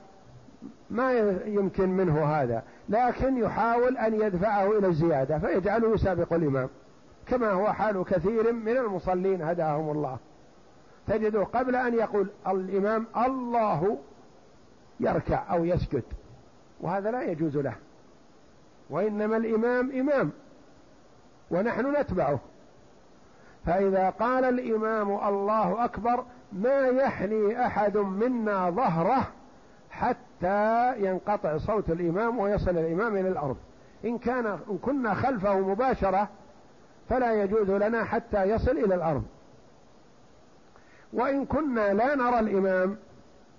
ما 0.89 1.14
يمكن 1.45 1.89
منه 1.89 2.26
هذا. 2.26 2.64
لكن 2.89 3.38
يحاول 3.38 3.97
أن 3.97 4.22
يدفعه 4.22 4.78
إلى 4.78 4.88
الزيادة 4.88 5.39
فيجعله 5.39 5.93
يسابق 5.93 6.34
الإمام. 6.34 6.70
كما 7.28 7.51
هو 7.51 7.74
حال 7.74 8.03
كثير 8.03 8.51
من 8.53 8.78
المصلين 8.78 9.41
هداهم 9.41 9.89
الله. 9.89 10.18
تجده 11.08 11.43
قبل 11.43 11.76
أن 11.76 11.93
يقول 11.93 12.30
الإمام 12.47 13.06
الله 13.18 13.97
يركع 14.99 15.53
أو 15.53 15.66
يسجد 15.66 16.03
وهذا 16.82 17.12
لا 17.12 17.22
يجوز 17.24 17.58
له 17.58 17.76
وإنما 18.89 19.38
الإمام 19.38 19.91
إمام 19.91 20.32
ونحن 21.51 21.95
نتبعه. 22.01 22.39
فإذا 23.66 24.10
قال 24.10 24.43
الإمام 24.43 25.12
الله 25.28 25.86
أكبر 25.86 26.26
ما 26.53 26.88
يحني 26.88 27.66
أحد 27.66 27.97
منا 27.97 28.70
ظهره 28.70 29.28
حتى 29.91 30.93
ينقطع 30.97 31.58
صوت 31.58 31.89
الإمام 31.89 32.39
ويصل 32.39 32.72
الإمام 32.72 33.18
إلى 33.18 33.30
الأرض. 33.30 33.58
إن 34.06 34.18
كان 34.18 34.45
إن 34.45 34.78
كنا 34.78 35.14
خلفه 35.14 35.60
مباشرة 35.60 36.30
فلا 37.10 37.43
يجوز 37.43 37.70
لنا 37.72 38.03
حتى 38.03 38.43
يصل 38.43 38.72
إلى 38.72 38.95
الأرض. 38.95 39.24
وإن 41.16 41.45
كنا 41.45 41.93
لا 41.93 42.16
نرى 42.16 42.39
الإمام 42.39 42.97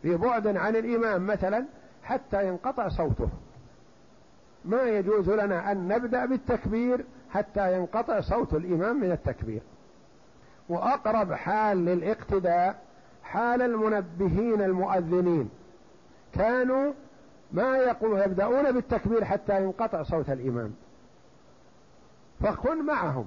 في 0.03 0.17
بعد 0.17 0.57
عن 0.57 0.77
الإمام 0.77 1.27
مثلا 1.27 1.65
حتى 2.03 2.49
ينقطع 2.49 2.89
صوته. 2.89 3.29
ما 4.65 4.83
يجوز 4.83 5.31
لنا 5.31 5.73
أن 5.73 5.89
نبدأ 5.89 6.27
بالتكبير 6.27 7.05
حتى 7.31 7.77
ينقطع 7.77 8.21
صوت 8.21 8.55
الإمام 8.55 9.01
من 9.01 9.13
التكبير. 9.13 9.61
وأقرب 10.69 11.33
حال 11.33 11.85
للاقتداء 11.85 12.83
حال 13.23 13.63
المنبهين 13.63 14.63
المؤذنين. 14.63 15.51
كانوا 16.35 16.93
ما 17.53 17.77
يقول 17.77 18.21
يبدأون 18.21 18.73
بالتكبير 18.73 19.25
حتى 19.25 19.63
ينقطع 19.63 20.03
صوت 20.03 20.31
الإمام. 20.31 20.75
فكن 22.41 22.87
معهم. 22.87 23.27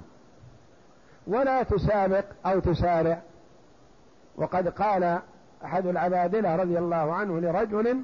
ولا 1.26 1.62
تسابق 1.62 2.24
أو 2.46 2.60
تسارع. 2.60 3.22
وقد 4.40 4.68
قال 4.68 5.18
أحد 5.64 5.86
العبادلة 5.86 6.56
رضي 6.56 6.78
الله 6.78 7.14
عنه 7.14 7.40
لرجل 7.40 8.02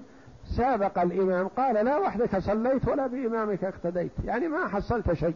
سابق 0.57 0.99
الإمام 0.99 1.49
قال 1.49 1.85
لا 1.85 1.99
وحدك 1.99 2.39
صليت 2.39 2.89
ولا 2.89 3.07
بإمامك 3.07 3.65
اقتديت 3.65 4.13
يعني 4.25 4.49
ما 4.49 4.69
حصلت 4.69 5.13
شيء. 5.13 5.35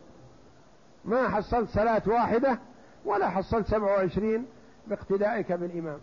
ما 1.04 1.28
حصلت 1.28 1.70
صلاة 1.70 2.02
واحدة 2.06 2.58
ولا 3.04 3.28
حصلت 3.30 3.66
سبع 3.66 3.86
وعشرين 3.86 4.46
باقتدائك 4.86 5.52
بالإمام. 5.52 5.98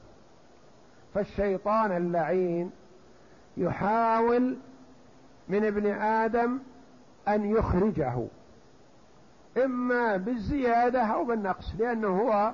فالشيطان 1.13 1.97
اللعين 1.97 2.71
يحاول 3.57 4.57
من 5.49 5.65
ابن 5.65 5.85
آدم 6.01 6.59
أن 7.27 7.45
يخرجه 7.45 8.27
إما 9.65 10.17
بالزيادة 10.17 11.01
أو 11.01 11.25
بالنقص 11.25 11.73
لأنه 11.79 12.07
هو 12.07 12.53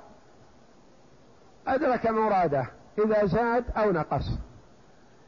أدرك 1.67 2.07
مراده 2.07 2.67
إذا 3.05 3.25
زاد 3.25 3.65
أو 3.77 3.91
نقص. 3.91 4.39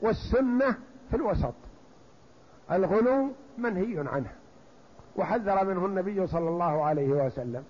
والسنة 0.01 0.75
في 1.09 1.15
الوسط. 1.15 1.53
الغلو 2.71 3.31
منهي 3.57 4.05
عنه. 4.07 4.31
وحذر 5.15 5.65
منه 5.65 5.85
النبي 5.85 6.27
صلى 6.27 6.49
الله 6.49 6.85
عليه 6.85 7.07
وسلم. 7.07 7.63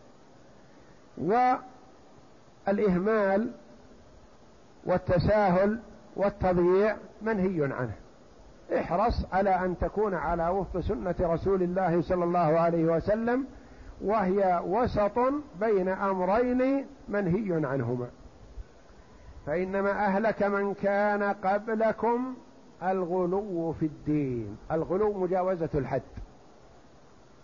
والإهمال 2.67 3.51
والتساهل 4.85 5.79
والتضييع 6.15 6.97
منهي 7.21 7.73
عنه. 7.73 7.95
احرص 8.77 9.25
على 9.33 9.49
أن 9.49 9.77
تكون 9.77 10.13
على 10.13 10.49
وفق 10.49 10.79
سنة 10.79 11.15
رسول 11.21 11.63
الله 11.63 12.01
صلى 12.01 12.23
الله 12.23 12.59
عليه 12.59 12.85
وسلم 12.85 13.45
وهي 14.01 14.61
وسط 14.65 15.19
بين 15.59 15.89
أمرين 15.89 16.85
منهي 17.07 17.65
عنهما. 17.65 18.07
فإنما 19.45 19.91
أهلك 19.91 20.43
من 20.43 20.73
كان 20.73 21.23
قبلكم 21.23 22.35
الغلو 22.83 23.73
في 23.79 23.85
الدين. 23.85 24.57
الغلو 24.71 25.13
مجاوزة 25.13 25.69
الحد. 25.73 26.01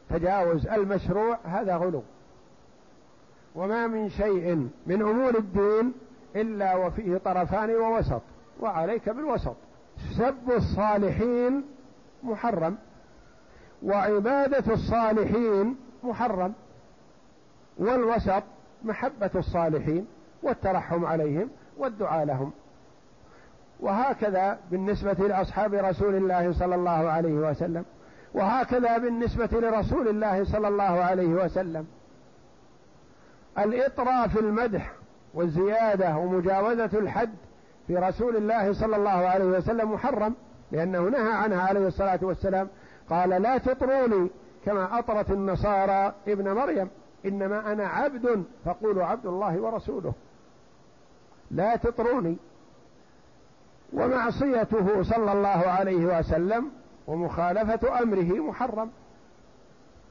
تجاوز 0.10 0.68
المشروع 0.68 1.38
هذا 1.44 1.76
غلو. 1.76 2.04
وما 3.56 3.88
من 3.88 4.10
شيء 4.10 4.70
من 4.88 5.02
أمور 5.02 5.38
الدين 5.38 5.94
إلا 6.36 6.76
وفيه 6.76 7.18
طرفان 7.18 7.70
ووسط. 7.70 8.22
وعليك 8.60 9.10
بالوسط. 9.10 9.56
سب 10.18 10.52
الصالحين 10.52 11.64
محرم. 12.24 12.78
وعبادة 13.84 14.74
الصالحين 14.74 15.76
محرم. 16.04 16.54
والوسط 17.78 18.44
محبة 18.84 19.32
الصالحين 19.36 20.08
والترحم 20.44 21.06
عليهم 21.06 21.50
والدعاء 21.78 22.26
لهم. 22.26 22.52
وهكذا 23.80 24.60
بالنسبة 24.72 25.14
لأصحاب 25.14 25.74
رسول 25.74 26.16
الله 26.16 26.54
صلى 26.54 26.76
الله 26.76 26.90
عليه 26.90 27.34
وسلم. 27.34 27.86
وهكذا 28.34 28.98
بالنسبة 28.98 29.50
لرسول 29.52 30.08
الله 30.08 30.44
صلى 30.46 30.68
الله 30.68 30.84
عليه 30.84 31.28
وسلم. 31.28 31.88
الإطراء 33.60 34.28
في 34.28 34.40
المدح 34.40 34.92
والزيادة 35.34 36.18
ومجاوزة 36.18 36.90
الحد 36.94 37.34
في 37.88 37.96
رسول 37.96 38.36
الله 38.36 38.74
صلى 38.74 38.96
الله 38.96 39.10
عليه 39.10 39.46
وسلم 39.46 39.94
محرم 39.94 40.36
لأنه 40.72 41.02
نهى 41.02 41.32
عنها 41.34 41.62
عليه 41.62 41.88
الصلاة 41.88 42.20
والسلام. 42.22 42.68
قال 43.10 43.30
لا 43.30 43.58
تطروني 43.58 44.30
كما 44.66 45.00
أطرت 45.00 45.32
النصارى 45.32 46.14
ابن 46.28 46.52
مريم 46.52 46.90
إنما 47.26 47.72
أنا 47.72 47.88
عبد 47.88 48.44
فقولوا 48.66 49.06
عبد 49.06 49.26
الله 49.26 49.62
ورسوله. 49.62 50.14
لا 51.52 51.76
تطروني. 51.76 52.38
ومعصيته 53.94 55.04
صلى 55.04 55.32
الله 55.32 55.50
عليه 55.50 56.20
وسلم 56.20 56.72
ومخالفة 57.08 58.02
أمره 58.04 58.40
محرم. 58.50 58.90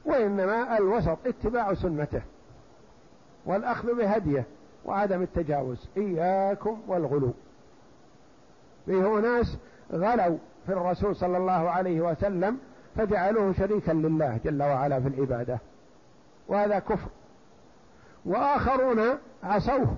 وإنما 0.05 0.77
الوسط 0.77 1.17
اتباع 1.25 1.73
سنته 1.73 2.21
والأخذ 3.45 3.97
بهديه 3.97 4.45
وعدم 4.85 5.21
التجاوز. 5.21 5.87
إياكم 5.97 6.81
والغلو. 6.87 7.33
فيه 8.85 9.19
ناس 9.19 9.57
غلوا 9.91 10.37
في 10.65 10.73
الرسول 10.73 11.15
صلى 11.15 11.37
الله 11.37 11.69
عليه 11.69 12.01
وسلم 12.01 12.57
فجعلوه 12.95 13.53
شريكا 13.53 13.91
لله 13.91 14.39
جل 14.45 14.63
وعلا 14.63 14.99
في 14.99 15.07
العبادة. 15.07 15.59
وهذا 16.47 16.79
كفر. 16.79 17.09
وآخرون 18.25 18.99
عصوه. 19.43 19.95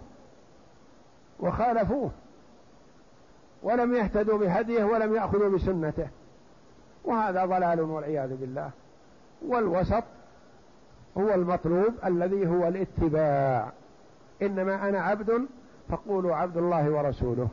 وخالفوه 1.44 2.12
ولم 3.64 3.96
يهتدوا 3.96 4.38
بهديه 4.38 4.84
ولم 4.84 5.16
يأخذوا 5.16 5.50
بسنته 5.50 6.08
وهذا 7.06 7.46
ضلال 7.46 7.82
والعياذ 7.82 8.36
بالله 8.36 8.70
والوسط 9.48 10.04
هو 11.18 11.34
المطلوب 11.34 11.94
الذي 12.06 12.48
هو 12.48 12.68
الاتباع 12.68 13.72
إنما 14.42 14.90
أنا 14.90 15.02
عبد 15.02 15.46
فقولوا 15.90 16.36
عبد 16.36 16.58
الله 16.58 16.90
ورسوله 16.90 17.48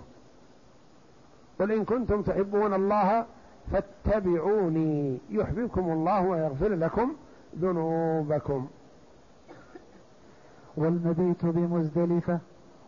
قل 1.60 1.72
إن 1.72 1.84
كنتم 1.84 2.22
تحبون 2.22 2.74
الله 2.74 3.24
فاتبعوني 3.72 5.18
يحببكم 5.30 5.92
الله 5.92 6.22
ويغفر 6.22 6.68
لكم 6.68 7.12
ذنوبكم 7.58 8.68
والمبيت 10.76 11.44
بمزدلفة 11.44 12.38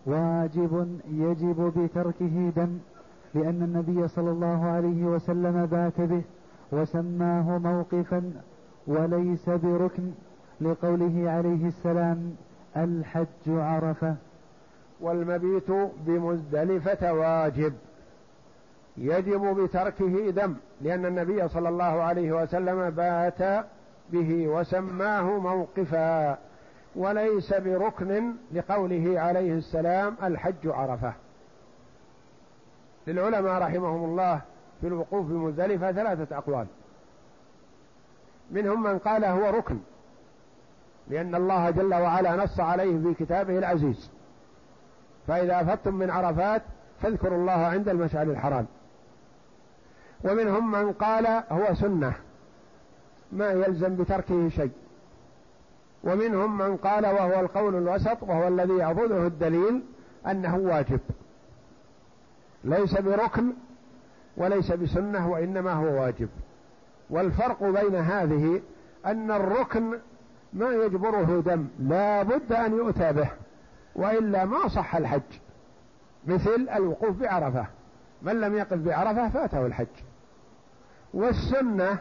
واجب 0.06 1.00
يجب 1.10 1.72
بتركه 1.76 2.52
دم 2.56 2.78
لأن 3.34 3.62
النبي 3.62 4.08
صلى 4.08 4.30
الله 4.30 4.64
عليه 4.64 5.04
وسلم 5.04 5.66
بات 5.66 6.00
به 6.00 6.22
وسماه 6.72 7.58
موقفا 7.58 8.32
وليس 8.86 9.48
بركن 9.48 10.10
لقوله 10.60 11.30
عليه 11.30 11.68
السلام 11.68 12.34
الحج 12.76 13.48
عرفة. 13.48 14.14
والمبيت 15.00 15.70
بمزدلفة 16.06 17.12
واجب 17.12 17.72
يجب 18.96 19.60
بتركه 19.60 20.30
دم 20.30 20.54
لأن 20.80 21.06
النبي 21.06 21.48
صلى 21.48 21.68
الله 21.68 21.84
عليه 22.02 22.42
وسلم 22.42 22.90
بات 22.90 23.64
به 24.12 24.48
وسماه 24.48 25.38
موقفا. 25.38 26.38
وليس 26.96 27.54
بركن 27.54 28.34
لقوله 28.52 29.20
عليه 29.20 29.52
السلام 29.52 30.16
الحج 30.22 30.66
عرفة. 30.66 31.12
للعلماء 33.06 33.62
رحمهم 33.62 34.04
الله 34.04 34.40
في 34.80 34.86
الوقوف 34.86 35.26
بمزدلفة 35.26 35.92
ثلاثة 35.92 36.38
أقوال. 36.38 36.66
منهم 38.50 38.82
من 38.82 38.98
قال 38.98 39.24
هو 39.24 39.50
ركن 39.50 39.78
لأن 41.08 41.34
الله 41.34 41.70
جل 41.70 41.94
وعلا 41.94 42.36
نص 42.36 42.60
عليه 42.60 42.98
في 42.98 43.24
كتابه 43.24 43.58
العزيز. 43.58 44.10
فإذا 45.26 45.60
أفدتم 45.60 45.94
من 45.94 46.10
عرفات 46.10 46.62
فاذكروا 47.00 47.38
الله 47.38 47.66
عند 47.66 47.88
المشعر 47.88 48.22
الحرام. 48.22 48.66
ومنهم 50.24 50.70
من 50.70 50.92
قال 50.92 51.26
هو 51.26 51.74
سنة 51.74 52.14
ما 53.32 53.50
يلزم 53.50 53.96
بتركه 53.96 54.48
شيء. 54.48 54.70
ومنهم 56.04 56.58
من 56.58 56.76
قال 56.76 57.06
وهو 57.06 57.40
القول 57.40 57.74
الوسط 57.74 58.22
وهو 58.22 58.48
الذي 58.48 58.76
يعبده 58.76 59.26
الدليل 59.26 59.82
أنه 60.26 60.56
واجب. 60.56 61.00
ليس 62.64 63.00
بركن 63.00 63.52
وليس 64.36 64.72
بسنة 64.72 65.30
وإنما 65.30 65.72
هو 65.72 66.02
واجب. 66.02 66.28
والفرق 67.10 67.64
بين 67.64 67.94
هذه 67.94 68.62
أن 69.06 69.30
الركن 69.30 69.98
ما 70.52 70.72
يجبره 70.72 71.42
دم 71.46 71.68
لا 71.78 72.22
بد 72.22 72.52
أن 72.52 72.72
يؤتى 72.72 73.12
به 73.12 73.30
وإلا 73.96 74.44
ما 74.44 74.68
صح 74.68 74.96
الحج. 74.96 75.20
مثل 76.26 76.68
الوقوف 76.74 77.16
بعرفة 77.16 77.66
من 78.22 78.40
لم 78.40 78.56
يقف 78.56 78.78
بعرفة 78.78 79.28
فاته 79.28 79.66
الحج. 79.66 79.86
والسنة 81.14 81.98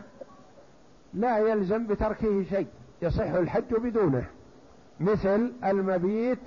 لا 1.14 1.38
يلزم 1.38 1.88
بتركه 1.88 2.44
شيء. 2.44 2.68
يصح 3.02 3.24
الحج 3.24 3.74
بدونه. 3.74 4.26
مثل 5.00 5.52
المبيت 5.66 6.40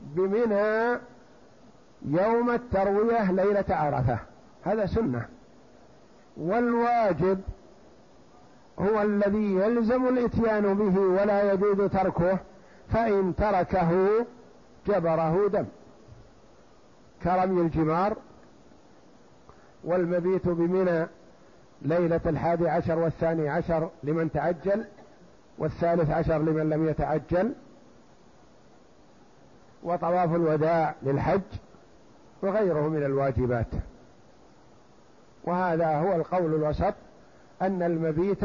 بمنى 0.00 0.98
يوم 2.04 2.50
التروية 2.50 3.32
ليلة 3.32 3.64
عرفة. 3.70 4.18
هذا 4.64 4.86
سنة. 4.86 5.26
والواجب 6.36 7.40
هو 8.78 9.02
الذي 9.02 9.54
يلزم 9.54 10.08
الإتيان 10.08 10.74
به 10.74 11.00
ولا 11.00 11.52
يجوز 11.52 11.90
تركه 11.90 12.38
فإن 12.92 13.34
تركه 13.36 14.26
جبره 14.86 15.48
دم. 15.48 15.66
كرمي 17.22 17.60
الجمار 17.60 18.16
والمبيت 19.84 20.48
بمنى 20.48 21.06
ليلة 21.82 22.20
الحادي 22.26 22.68
عشر 22.68 22.98
والثاني 22.98 23.48
عشر 23.48 23.90
لمن 24.02 24.32
تعجل 24.32 24.84
والثالث 25.58 26.10
عشر 26.10 26.38
لمن 26.38 26.70
لم 26.70 26.88
يتعجل 26.88 27.52
وطواف 29.82 30.34
الوداع 30.34 30.94
للحج 31.02 31.40
وغيره 32.42 32.88
من 32.88 33.02
الواجبات. 33.02 33.66
وهذا 35.44 35.96
هو 35.98 36.12
القول 36.16 36.54
الوسط 36.54 36.94
أن 37.62 37.82
المبيت 37.82 38.44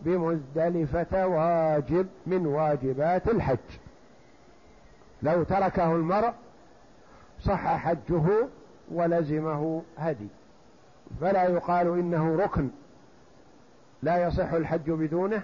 بمزدلفة 0.00 1.26
واجب 1.26 2.06
من 2.26 2.46
واجبات 2.46 3.28
الحج. 3.28 3.58
لو 5.22 5.42
تركه 5.42 5.92
المرء 5.92 6.32
صح 7.44 7.76
حجه 7.76 8.48
ولزمه 8.92 9.82
هدي. 9.98 10.28
فلا 11.20 11.44
يقال 11.44 11.86
إنه 11.86 12.36
ركن 12.36 12.68
لا 14.02 14.26
يصح 14.26 14.52
الحج 14.52 14.90
بدونه 14.90 15.42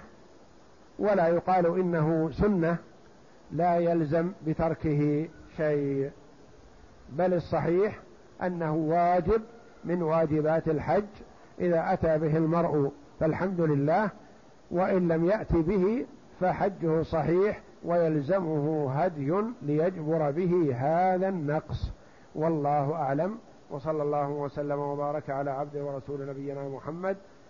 ولا 0.99 1.27
يقال 1.27 1.65
إنه 1.79 2.31
سنة 2.31 2.77
لا 3.51 3.77
يلزم 3.77 4.31
بتركه 4.47 5.27
شيء. 5.57 6.11
بل 7.09 7.33
الصحيح 7.33 7.99
أنه 8.43 8.75
واجب 8.75 9.41
من 9.85 10.01
واجبات 10.01 10.67
الحج. 10.67 11.05
إذا 11.59 11.93
أتى 11.93 12.17
به 12.17 12.37
المرء 12.37 12.91
فالحمد 13.19 13.61
لله 13.61 14.09
وإن 14.71 15.07
لم 15.07 15.25
يأتي 15.25 15.61
به 15.61 16.05
فحجه 16.39 17.01
صحيح 17.01 17.61
ويلزمه 17.83 18.91
هدي 18.91 19.33
ليجبر 19.61 20.31
به 20.31 20.75
هذا 20.75 21.29
النقص. 21.29 21.91
والله 22.35 22.93
أعلم. 22.93 23.37
وصلى 23.71 24.03
الله 24.03 24.29
وسلم 24.29 24.79
وبارك 24.79 25.29
على 25.29 25.51
عبده 25.51 25.83
ورسول 25.83 26.27
نبينا 26.27 26.69
محمد 26.69 27.17